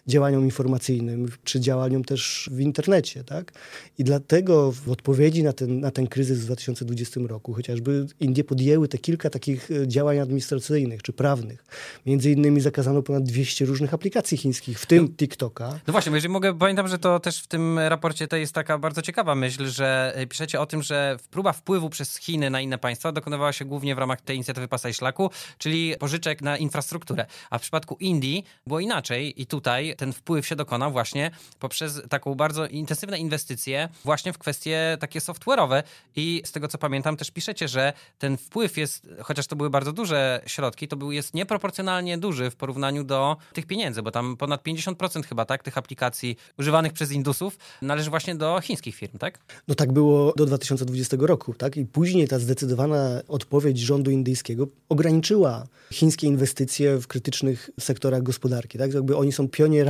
działaniom 0.09 0.45
informacyjnym, 0.45 1.29
czy 1.45 1.61
działaniom 1.61 2.05
też 2.05 2.51
w 2.53 2.61
internecie. 2.61 3.25
Tak? 3.25 3.53
I 3.99 4.05
dlatego 4.05 4.73
w 4.73 4.91
odpowiedzi 4.91 5.43
na 5.43 5.53
ten, 5.53 5.81
na 5.81 5.91
ten 5.91 6.07
kryzys 6.07 6.41
w 6.41 6.45
2020 6.45 7.21
roku 7.27 7.53
chociażby 7.53 8.07
Indie 8.21 8.45
podjęły 8.45 8.89
te 8.89 8.99
kilka 8.99 9.31
takich 9.31 9.71
e, 9.71 9.89
działań 9.89 10.19
administracyjnych 10.19 11.03
czy 11.03 11.13
prawnych. 11.13 11.65
Między 12.07 12.31
innymi 12.31 12.61
zakazano 12.61 13.03
ponad 13.03 13.23
200 13.25 13.65
różnych 13.65 13.95
aplikacji 13.95 14.39
chińskich, 14.39 14.81
w 14.81 14.87
tym 14.87 15.03
no, 15.03 15.09
TikToka. 15.17 15.79
No 15.87 15.93
właśnie, 15.93 16.13
jeżeli 16.13 16.33
mogę, 16.33 16.59
pamiętam, 16.59 16.89
że 16.89 16.99
to 16.99 17.21
też 17.21 17.43
w 17.43 17.47
tym 17.47 17.79
raporcie 17.79 18.29
to 18.29 18.37
jest 18.37 18.53
taka 18.53 18.79
bardzo 18.79 19.03
ciekawa 19.03 19.35
myśl, 19.35 19.67
że 19.67 20.13
e, 20.15 20.27
piszecie 20.27 20.61
o 20.61 20.67
tym, 20.67 20.83
że 20.83 21.17
próba 21.31 21.53
wpływu 21.53 21.91
przez 21.91 22.17
Chiny 22.17 22.51
na 22.51 22.61
inne 22.61 22.79
państwa 22.79 23.13
dokonywała 23.13 23.53
się 23.53 23.65
głównie 23.65 23.95
w 23.95 23.99
ramach 23.99 24.21
tej 24.21 24.37
inicjatywy 24.37 24.69
Pasa 24.69 24.89
i 24.89 24.95
Szlaku, 24.95 25.31
czyli 25.59 25.95
pożyczek 25.99 26.43
na 26.43 26.57
infrastrukturę. 26.57 27.27
A 27.51 27.59
w 27.59 27.63
przypadku 27.63 27.97
Indii 28.01 28.45
było 28.67 28.81
inaczej 28.81 29.43
i 29.43 29.47
tutaj 29.47 29.96
ten 29.97 30.13
wpływ 30.13 30.47
się 30.47 30.57
dokonał 30.57 30.93
właśnie 30.93 31.31
poprzez 31.61 32.03
taką 32.09 32.35
bardzo 32.35 32.67
intensywne 32.67 33.19
inwestycje 33.19 33.89
właśnie 34.05 34.33
w 34.33 34.39
kwestie 34.39 34.97
takie 35.01 35.21
software'owe 35.21 35.83
i 36.17 36.43
z 36.45 36.53
tego 36.53 36.69
co 36.69 36.79
pamiętam 36.79 37.17
też 37.17 37.31
piszecie, 37.31 37.69
że 37.69 37.93
ten 38.19 38.37
wpływ 38.37 38.77
jest, 38.77 39.09
chociaż 39.23 39.47
to 39.47 39.57
były 39.57 39.71
bardzo 39.71 39.93
duże 39.93 40.43
środki, 40.47 40.89
to 40.89 40.97
był 40.97 41.13
jest 41.13 41.35
nieproporcjonalnie 41.35 42.19
duży 42.19 42.51
w 42.51 42.57
porównaniu 42.57 43.05
do 43.05 43.37
tych 43.53 43.67
pieniędzy, 43.67 44.03
bo 44.03 44.11
tam 44.11 44.37
ponad 44.37 44.63
50% 44.63 45.27
chyba, 45.27 45.45
tak, 45.45 45.63
tych 45.63 45.79
aplikacji 45.79 46.37
używanych 46.59 46.93
przez 46.93 47.13
Indusów 47.13 47.59
należy 47.83 48.11
właśnie 48.11 48.35
do 48.35 48.61
chińskich 48.61 48.95
firm, 48.95 49.19
tak? 49.19 49.39
No 49.69 49.75
tak 49.75 49.93
było 49.93 50.33
do 50.37 50.47
2020 50.47 51.17
roku, 51.21 51.55
tak? 51.55 51.77
I 51.77 51.85
później 51.85 52.29
ta 52.29 52.39
zdecydowana 52.39 53.21
odpowiedź 53.29 53.79
rządu 53.79 54.11
indyjskiego 54.11 54.67
ograniczyła 54.89 55.67
chińskie 55.93 56.27
inwestycje 56.27 56.99
w 56.99 57.07
krytycznych 57.07 57.71
sektorach 57.81 58.23
gospodarki, 58.23 58.79
tak? 58.79 58.95
Jakby 58.95 59.17
oni 59.17 59.33
są 59.33 59.49
pionierami 59.49 59.86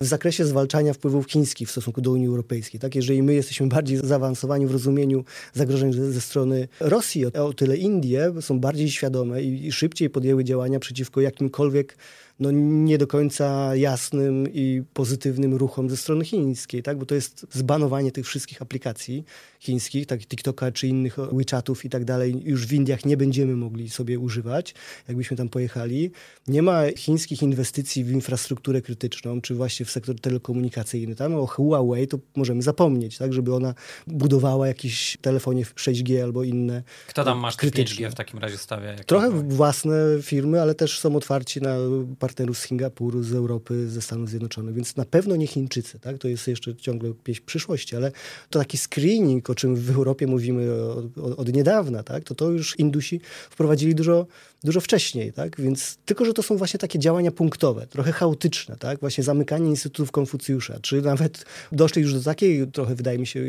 w 0.00 0.04
zakresie 0.04 0.44
zwalczania 0.44 0.92
wpływów 0.92 1.26
chińskich 1.26 1.68
w 1.68 1.70
stosunku 1.70 2.00
do 2.00 2.10
Unii 2.10 2.26
Europejskiej. 2.26 2.80
Tak? 2.80 2.94
Jeżeli 2.94 3.22
my 3.22 3.34
jesteśmy 3.34 3.66
bardziej 3.66 3.98
zaawansowani 4.04 4.66
w 4.66 4.70
rozumieniu 4.70 5.24
zagrożeń 5.52 5.92
ze, 5.92 6.12
ze 6.12 6.20
strony 6.20 6.68
Rosji, 6.80 7.26
o, 7.26 7.46
o 7.46 7.52
tyle 7.52 7.76
Indie 7.76 8.32
są 8.40 8.60
bardziej 8.60 8.90
świadome 8.90 9.42
i, 9.42 9.66
i 9.66 9.72
szybciej 9.72 10.10
podjęły 10.10 10.44
działania 10.44 10.78
przeciwko 10.78 11.20
jakimkolwiek 11.20 11.96
no, 12.40 12.50
nie 12.50 12.98
do 12.98 13.06
końca 13.06 13.76
jasnym 13.76 14.52
i 14.52 14.82
pozytywnym 14.94 15.54
ruchom 15.54 15.90
ze 15.90 15.96
strony 15.96 16.24
chińskiej, 16.24 16.82
tak? 16.82 16.98
bo 16.98 17.06
to 17.06 17.14
jest 17.14 17.46
zbanowanie 17.50 18.12
tych 18.12 18.26
wszystkich 18.26 18.62
aplikacji 18.62 19.24
chińskich, 19.60 20.06
tak 20.06 20.26
TikToka 20.26 20.72
czy 20.72 20.88
innych 20.88 21.16
WeChatów 21.32 21.84
i 21.84 21.90
tak 21.90 22.04
dalej, 22.04 22.42
już 22.44 22.66
w 22.66 22.72
Indiach 22.72 23.04
nie 23.04 23.16
będziemy 23.16 23.56
mogli 23.56 23.90
sobie 23.90 24.18
używać, 24.18 24.74
jakbyśmy 25.08 25.36
tam 25.36 25.48
pojechali. 25.48 26.10
Nie 26.48 26.62
ma 26.62 26.82
chińskich 26.96 27.42
inwestycji 27.42 28.04
w 28.04 28.10
infrastrukturę 28.10 28.82
krytyczną, 28.82 29.40
czy 29.40 29.54
właśnie 29.54 29.86
w 29.86 29.90
sektor 29.90 30.20
telekomunikacyjny. 30.20 31.14
Tam 31.14 31.34
o 31.34 31.46
Huawei 31.46 32.08
to 32.08 32.18
możemy 32.36 32.62
zapomnieć, 32.62 33.18
tak, 33.18 33.32
żeby 33.32 33.54
ona 33.54 33.74
budowała 34.06 34.68
jakieś 34.68 35.18
telefonie 35.20 35.64
6G 35.64 36.22
albo 36.22 36.44
inne 36.44 36.82
Kto 37.06 37.24
tam 37.24 37.38
masz 37.38 37.56
krytyczne. 37.56 38.06
5G 38.06 38.10
w 38.10 38.14
takim 38.14 38.38
razie 38.38 38.58
stawia? 38.58 38.94
Trochę 38.94 39.30
własne 39.30 39.94
firmy, 40.22 40.62
ale 40.62 40.74
też 40.74 40.98
są 40.98 41.16
otwarci 41.16 41.60
na 41.60 41.76
partnerów 42.22 42.58
z 42.58 42.66
Singapuru, 42.66 43.22
z 43.22 43.32
Europy, 43.32 43.88
ze 43.88 44.02
Stanów 44.02 44.28
Zjednoczonych, 44.28 44.74
więc 44.74 44.96
na 44.96 45.04
pewno 45.04 45.36
nie 45.36 45.46
Chińczycy, 45.46 45.98
tak? 45.98 46.18
To 46.18 46.28
jest 46.28 46.48
jeszcze 46.48 46.76
ciągle 46.76 47.12
pieśń 47.24 47.42
przyszłości, 47.46 47.96
ale 47.96 48.12
to 48.50 48.58
taki 48.58 48.78
screening, 48.78 49.50
o 49.50 49.54
czym 49.54 49.76
w 49.76 49.90
Europie 49.90 50.26
mówimy 50.26 50.72
od, 50.72 51.38
od 51.38 51.52
niedawna, 51.52 52.02
tak? 52.02 52.24
To 52.24 52.34
to 52.34 52.50
już 52.50 52.78
Indusi 52.78 53.20
wprowadzili 53.50 53.94
dużo, 53.94 54.26
dużo 54.64 54.80
wcześniej, 54.80 55.32
tak? 55.32 55.60
Więc 55.60 55.98
tylko, 56.04 56.24
że 56.24 56.32
to 56.32 56.42
są 56.42 56.56
właśnie 56.56 56.78
takie 56.78 56.98
działania 56.98 57.32
punktowe, 57.32 57.86
trochę 57.86 58.12
chaotyczne, 58.12 58.76
tak? 58.76 59.00
Właśnie 59.00 59.24
zamykanie 59.24 59.70
instytutów 59.70 60.10
Konfucjusza, 60.12 60.78
czy 60.82 61.02
nawet 61.02 61.44
doszli 61.72 62.02
już 62.02 62.14
do 62.14 62.20
takiej, 62.20 62.68
trochę 62.68 62.94
wydaje 62.94 63.18
mi 63.18 63.26
się 63.26 63.40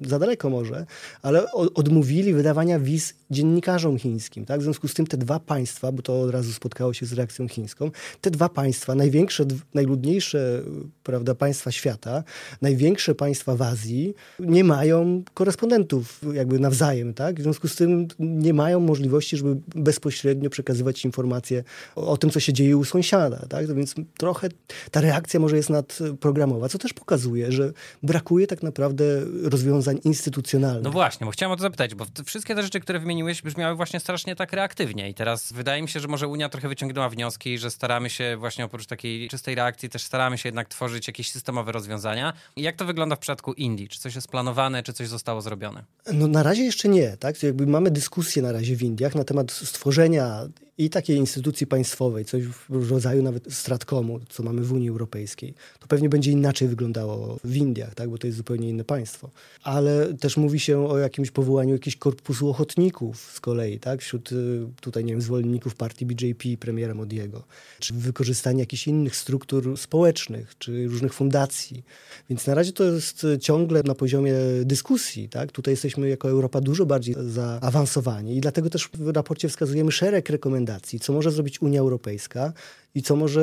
za 0.00 0.18
daleko 0.18 0.50
może, 0.50 0.86
ale 1.22 1.52
odmówili 1.52 2.34
wydawania 2.34 2.80
wiz 2.80 3.14
dziennikarzom 3.30 3.98
chińskim, 3.98 4.44
tak? 4.44 4.60
W 4.60 4.62
związku 4.62 4.88
z 4.88 4.94
tym 4.94 5.06
te 5.06 5.16
dwa 5.16 5.40
państwa, 5.40 5.92
bo 5.92 6.02
to 6.02 6.20
od 6.20 6.30
razu 6.30 6.52
spotkało 6.52 6.94
się 6.94 7.06
z 7.06 7.12
reakcją 7.12 7.48
chińską, 7.48 7.90
te 8.20 8.30
dwa 8.30 8.48
państwa, 8.48 8.94
największe, 8.94 9.44
najludniejsze, 9.74 10.62
prawda, 11.02 11.34
państwa 11.34 11.70
świata, 11.72 12.24
największe 12.62 13.14
państwa 13.14 13.56
w 13.56 13.62
Azji, 13.62 14.14
nie 14.38 14.64
mają 14.64 15.22
korespondentów 15.34 16.20
jakby 16.32 16.58
nawzajem, 16.58 17.14
tak? 17.14 17.40
W 17.40 17.42
związku 17.42 17.68
z 17.68 17.76
tym 17.76 18.08
nie 18.18 18.54
mają 18.54 18.80
możliwości, 18.80 19.36
żeby 19.36 19.56
bezpośrednio 19.74 20.50
przekazywać 20.50 21.04
informacje 21.04 21.64
o, 21.96 22.08
o 22.08 22.16
tym, 22.16 22.30
co 22.30 22.40
się 22.40 22.52
dzieje 22.52 22.76
u 22.76 22.84
sąsiada, 22.84 23.46
tak? 23.48 23.74
Więc 23.74 23.94
trochę 24.18 24.48
ta 24.90 25.00
reakcja 25.00 25.40
może 25.40 25.56
jest 25.56 25.70
nadprogramowa, 25.70 26.68
co 26.68 26.78
też 26.78 26.92
pokazuje, 26.92 27.52
że 27.52 27.72
brakuje 28.02 28.46
tak 28.46 28.62
naprawdę 28.62 29.04
rozwiązań 29.42 29.98
instytucjonalnych. 30.04 30.84
No 30.84 30.90
właśnie, 30.90 31.24
bo 31.24 31.30
chciałem 31.30 31.52
o 31.52 31.56
to 31.56 31.62
zapytać, 31.62 31.94
bo 31.94 32.06
wszystkie 32.24 32.54
te 32.54 32.62
rzeczy, 32.62 32.80
które 32.80 32.98
wymieniłeś, 32.98 33.42
brzmiały 33.42 33.76
właśnie 33.76 34.00
strasznie 34.00 34.36
tak 34.36 34.52
reaktywnie 34.52 35.10
i 35.10 35.14
teraz 35.14 35.52
wydaje 35.52 35.82
mi 35.82 35.88
się, 35.88 36.00
że 36.00 36.08
może 36.08 36.28
Unia 36.28 36.48
trochę 36.48 36.68
wyciągnęła 36.68 37.08
wnioski, 37.08 37.58
że 37.58 37.70
staramy 37.70 38.07
się 38.10 38.36
właśnie 38.36 38.64
oprócz 38.64 38.86
takiej 38.86 39.28
czystej 39.28 39.54
reakcji 39.54 39.88
też 39.88 40.02
staramy 40.02 40.38
się 40.38 40.48
jednak 40.48 40.68
tworzyć 40.68 41.06
jakieś 41.06 41.30
systemowe 41.30 41.72
rozwiązania. 41.72 42.32
Jak 42.56 42.76
to 42.76 42.84
wygląda 42.84 43.16
w 43.16 43.18
przypadku 43.18 43.52
Indii? 43.52 43.88
Czy 43.88 43.98
coś 43.98 44.14
jest 44.14 44.28
planowane, 44.28 44.82
czy 44.82 44.92
coś 44.92 45.08
zostało 45.08 45.42
zrobione? 45.42 45.84
No 46.12 46.26
na 46.26 46.42
razie 46.42 46.62
jeszcze 46.62 46.88
nie, 46.88 47.16
tak? 47.16 47.42
Jakby 47.42 47.66
mamy 47.66 47.90
dyskusję 47.90 48.42
na 48.42 48.52
razie 48.52 48.76
w 48.76 48.82
Indiach 48.82 49.14
na 49.14 49.24
temat 49.24 49.52
stworzenia 49.52 50.48
i 50.78 50.90
takiej 50.90 51.16
instytucji 51.16 51.66
państwowej, 51.66 52.24
coś 52.24 52.44
w 52.68 52.90
rodzaju 52.90 53.22
nawet 53.22 53.52
stratkomu, 53.52 54.20
co 54.28 54.42
mamy 54.42 54.62
w 54.62 54.72
Unii 54.72 54.88
Europejskiej, 54.88 55.54
to 55.80 55.86
pewnie 55.86 56.08
będzie 56.08 56.30
inaczej 56.30 56.68
wyglądało 56.68 57.38
w 57.44 57.56
Indiach, 57.56 57.94
tak? 57.94 58.10
bo 58.10 58.18
to 58.18 58.26
jest 58.26 58.36
zupełnie 58.36 58.68
inne 58.68 58.84
państwo. 58.84 59.30
Ale 59.62 60.14
też 60.14 60.36
mówi 60.36 60.60
się 60.60 60.88
o 60.88 60.98
jakimś 60.98 61.30
powołaniu 61.30 61.72
jakiegoś 61.72 61.96
korpusu 61.96 62.50
ochotników 62.50 63.32
z 63.34 63.40
kolei, 63.40 63.78
tak? 63.78 64.00
wśród 64.00 64.32
y, 64.32 64.66
tutaj, 64.80 65.04
nie 65.04 65.12
wiem, 65.12 65.22
zwolenników 65.22 65.74
partii 65.74 66.06
BJP, 66.06 66.56
premiera 66.60 66.94
Modiego, 66.94 67.42
czy 67.78 67.94
wykorzystanie 67.94 68.60
jakichś 68.60 68.88
innych 68.88 69.16
struktur 69.16 69.78
społecznych, 69.78 70.58
czy 70.58 70.86
różnych 70.86 71.14
fundacji. 71.14 71.84
Więc 72.30 72.46
na 72.46 72.54
razie 72.54 72.72
to 72.72 72.84
jest 72.84 73.26
ciągle 73.40 73.82
na 73.82 73.94
poziomie 73.94 74.34
dyskusji. 74.64 75.28
Tak? 75.28 75.52
Tutaj 75.52 75.72
jesteśmy 75.72 76.08
jako 76.08 76.28
Europa 76.28 76.60
dużo 76.60 76.86
bardziej 76.86 77.14
zaawansowani 77.28 78.36
i 78.36 78.40
dlatego 78.40 78.70
też 78.70 78.88
w 78.94 79.08
raporcie 79.08 79.48
wskazujemy 79.48 79.92
szereg 79.92 80.30
rekomendacji, 80.30 80.67
rekomendacji, 80.68 81.00
co 81.00 81.12
może 81.12 81.30
zrobić 81.30 81.62
Unia 81.62 81.80
Europejska 81.80 82.52
i 82.94 83.02
co 83.02 83.16
może 83.16 83.40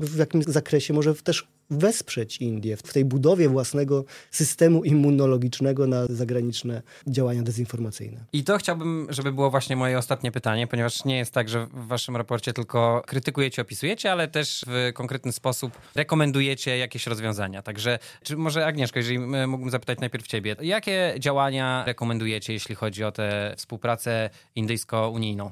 w 0.00 0.16
jakim 0.18 0.42
zakresie 0.42 0.94
może 0.94 1.14
też 1.14 1.48
wesprzeć 1.70 2.36
Indię 2.36 2.76
w 2.76 2.92
tej 2.92 3.04
budowie 3.04 3.48
własnego 3.48 4.04
systemu 4.30 4.84
immunologicznego 4.84 5.86
na 5.86 6.06
zagraniczne 6.06 6.82
działania 7.06 7.42
dezinformacyjne. 7.42 8.24
I 8.32 8.44
to 8.44 8.58
chciałbym, 8.58 9.06
żeby 9.10 9.32
było 9.32 9.50
właśnie 9.50 9.76
moje 9.76 9.98
ostatnie 9.98 10.32
pytanie, 10.32 10.66
ponieważ 10.66 11.04
nie 11.04 11.18
jest 11.18 11.32
tak, 11.32 11.48
że 11.48 11.66
w 11.66 11.86
waszym 11.86 12.16
raporcie 12.16 12.52
tylko 12.52 13.02
krytykujecie, 13.06 13.62
opisujecie, 13.62 14.12
ale 14.12 14.28
też 14.28 14.64
w 14.66 14.92
konkretny 14.94 15.32
sposób 15.32 15.72
rekomendujecie 15.94 16.78
jakieś 16.78 17.06
rozwiązania. 17.06 17.62
Także, 17.62 17.98
czy 18.22 18.36
może 18.36 18.66
Agnieszka, 18.66 19.00
jeżeli 19.00 19.18
mógłbym 19.46 19.70
zapytać 19.70 20.00
najpierw 20.00 20.26
ciebie, 20.26 20.56
jakie 20.62 21.14
działania 21.18 21.84
rekomendujecie, 21.86 22.52
jeśli 22.52 22.74
chodzi 22.74 23.04
o 23.04 23.12
tę 23.12 23.54
współpracę 23.56 24.30
indyjsko-unijną? 24.56 25.50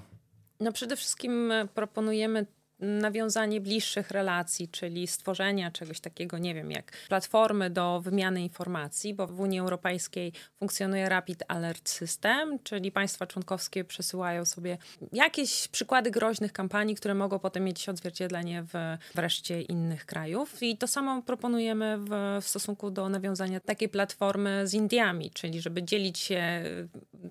No 0.61 0.73
przede 0.73 0.96
wszystkim 0.96 1.53
e, 1.53 1.68
proponujemy 1.75 2.46
nawiązanie 2.81 3.61
bliższych 3.61 4.11
relacji, 4.11 4.69
czyli 4.69 5.07
stworzenia 5.07 5.71
czegoś 5.71 6.01
takiego, 6.01 6.38
nie 6.38 6.55
wiem, 6.55 6.71
jak 6.71 6.93
platformy 7.09 7.71
do 7.71 8.01
wymiany 8.01 8.43
informacji, 8.43 9.14
bo 9.14 9.27
w 9.27 9.40
Unii 9.40 9.61
Europejskiej 9.61 10.33
funkcjonuje 10.59 11.09
Rapid 11.09 11.43
Alert 11.49 11.88
System, 11.88 12.59
czyli 12.62 12.93
państwa 12.93 13.27
członkowskie 13.27 13.85
przesyłają 13.85 14.45
sobie 14.45 14.79
jakieś 15.12 15.69
przykłady 15.69 16.11
groźnych 16.11 16.53
kampanii, 16.53 16.95
które 16.95 17.14
mogą 17.14 17.38
potem 17.38 17.64
mieć 17.64 17.88
odzwierciedlenie 17.88 18.62
w 18.62 18.97
wreszcie 19.14 19.62
innych 19.62 20.07
krajów. 20.07 20.62
I 20.62 20.77
to 20.77 20.87
samo 20.87 21.23
proponujemy 21.23 21.99
w, 21.99 22.38
w 22.43 22.49
stosunku 22.49 22.90
do 22.90 23.09
nawiązania 23.09 23.61
takiej 23.61 23.88
platformy 23.88 24.66
z 24.66 24.75
Indiami, 24.75 25.31
czyli 25.31 25.61
żeby 25.61 25.83
dzielić 25.83 26.19
się 26.19 26.62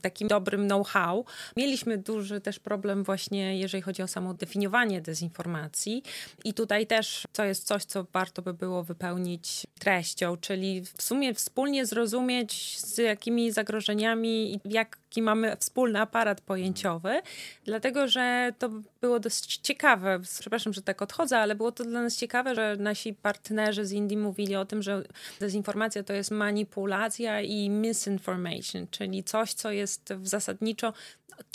takim 0.01 0.27
dobrym 0.27 0.67
know-how. 0.67 1.25
Mieliśmy 1.57 1.97
duży 1.97 2.41
też 2.41 2.59
problem 2.59 3.03
właśnie, 3.03 3.59
jeżeli 3.59 3.81
chodzi 3.81 4.01
o 4.01 4.07
samo 4.07 4.33
definiowanie 4.33 5.01
dezinformacji, 5.01 5.38
informacji. 5.39 6.04
I 6.43 6.54
tutaj 6.54 6.88
też 6.88 7.23
to 7.34 7.43
jest 7.43 7.67
coś, 7.67 7.84
co 7.84 8.06
warto 8.13 8.41
by 8.41 8.54
było 8.54 8.84
wypełnić 8.84 9.67
treścią, 9.80 10.38
czyli 10.38 10.84
w 10.97 11.02
sumie 11.02 11.34
wspólnie 11.34 11.86
zrozumieć, 11.86 12.80
z 12.80 12.97
jakimi 12.97 13.52
zagrożeniami 13.52 14.54
i 14.54 14.60
jaki 14.65 15.21
mamy 15.21 15.58
wspólny 15.58 15.99
aparat 15.99 16.41
pojęciowy, 16.41 17.21
dlatego 17.63 18.08
że 18.08 18.54
to 18.60 18.69
było 19.02 19.19
dość 19.19 19.58
ciekawe. 19.58 20.19
Przepraszam, 20.39 20.73
że 20.73 20.82
tak 20.82 21.02
odchodzę, 21.02 21.38
ale 21.38 21.56
było 21.56 21.71
to 21.71 21.84
dla 21.84 22.02
nas 22.02 22.17
ciekawe, 22.17 22.56
że 22.56 22.75
nasi 22.80 23.13
partnerzy 23.13 23.86
z 23.86 23.91
Indii 23.91 24.17
mówili 24.17 24.56
o 24.56 24.65
tym, 24.65 24.84
że 24.84 25.04
dezinformacja 25.39 26.04
to 26.04 26.13
jest 26.13 26.32
manipulacja 26.32 27.41
i 27.41 27.69
misinformation, 27.69 28.88
czyli 28.91 29.23
coś, 29.23 29.54
co 29.54 29.71
jest 29.71 30.13
w 30.13 30.28
zasadniczo 30.28 30.93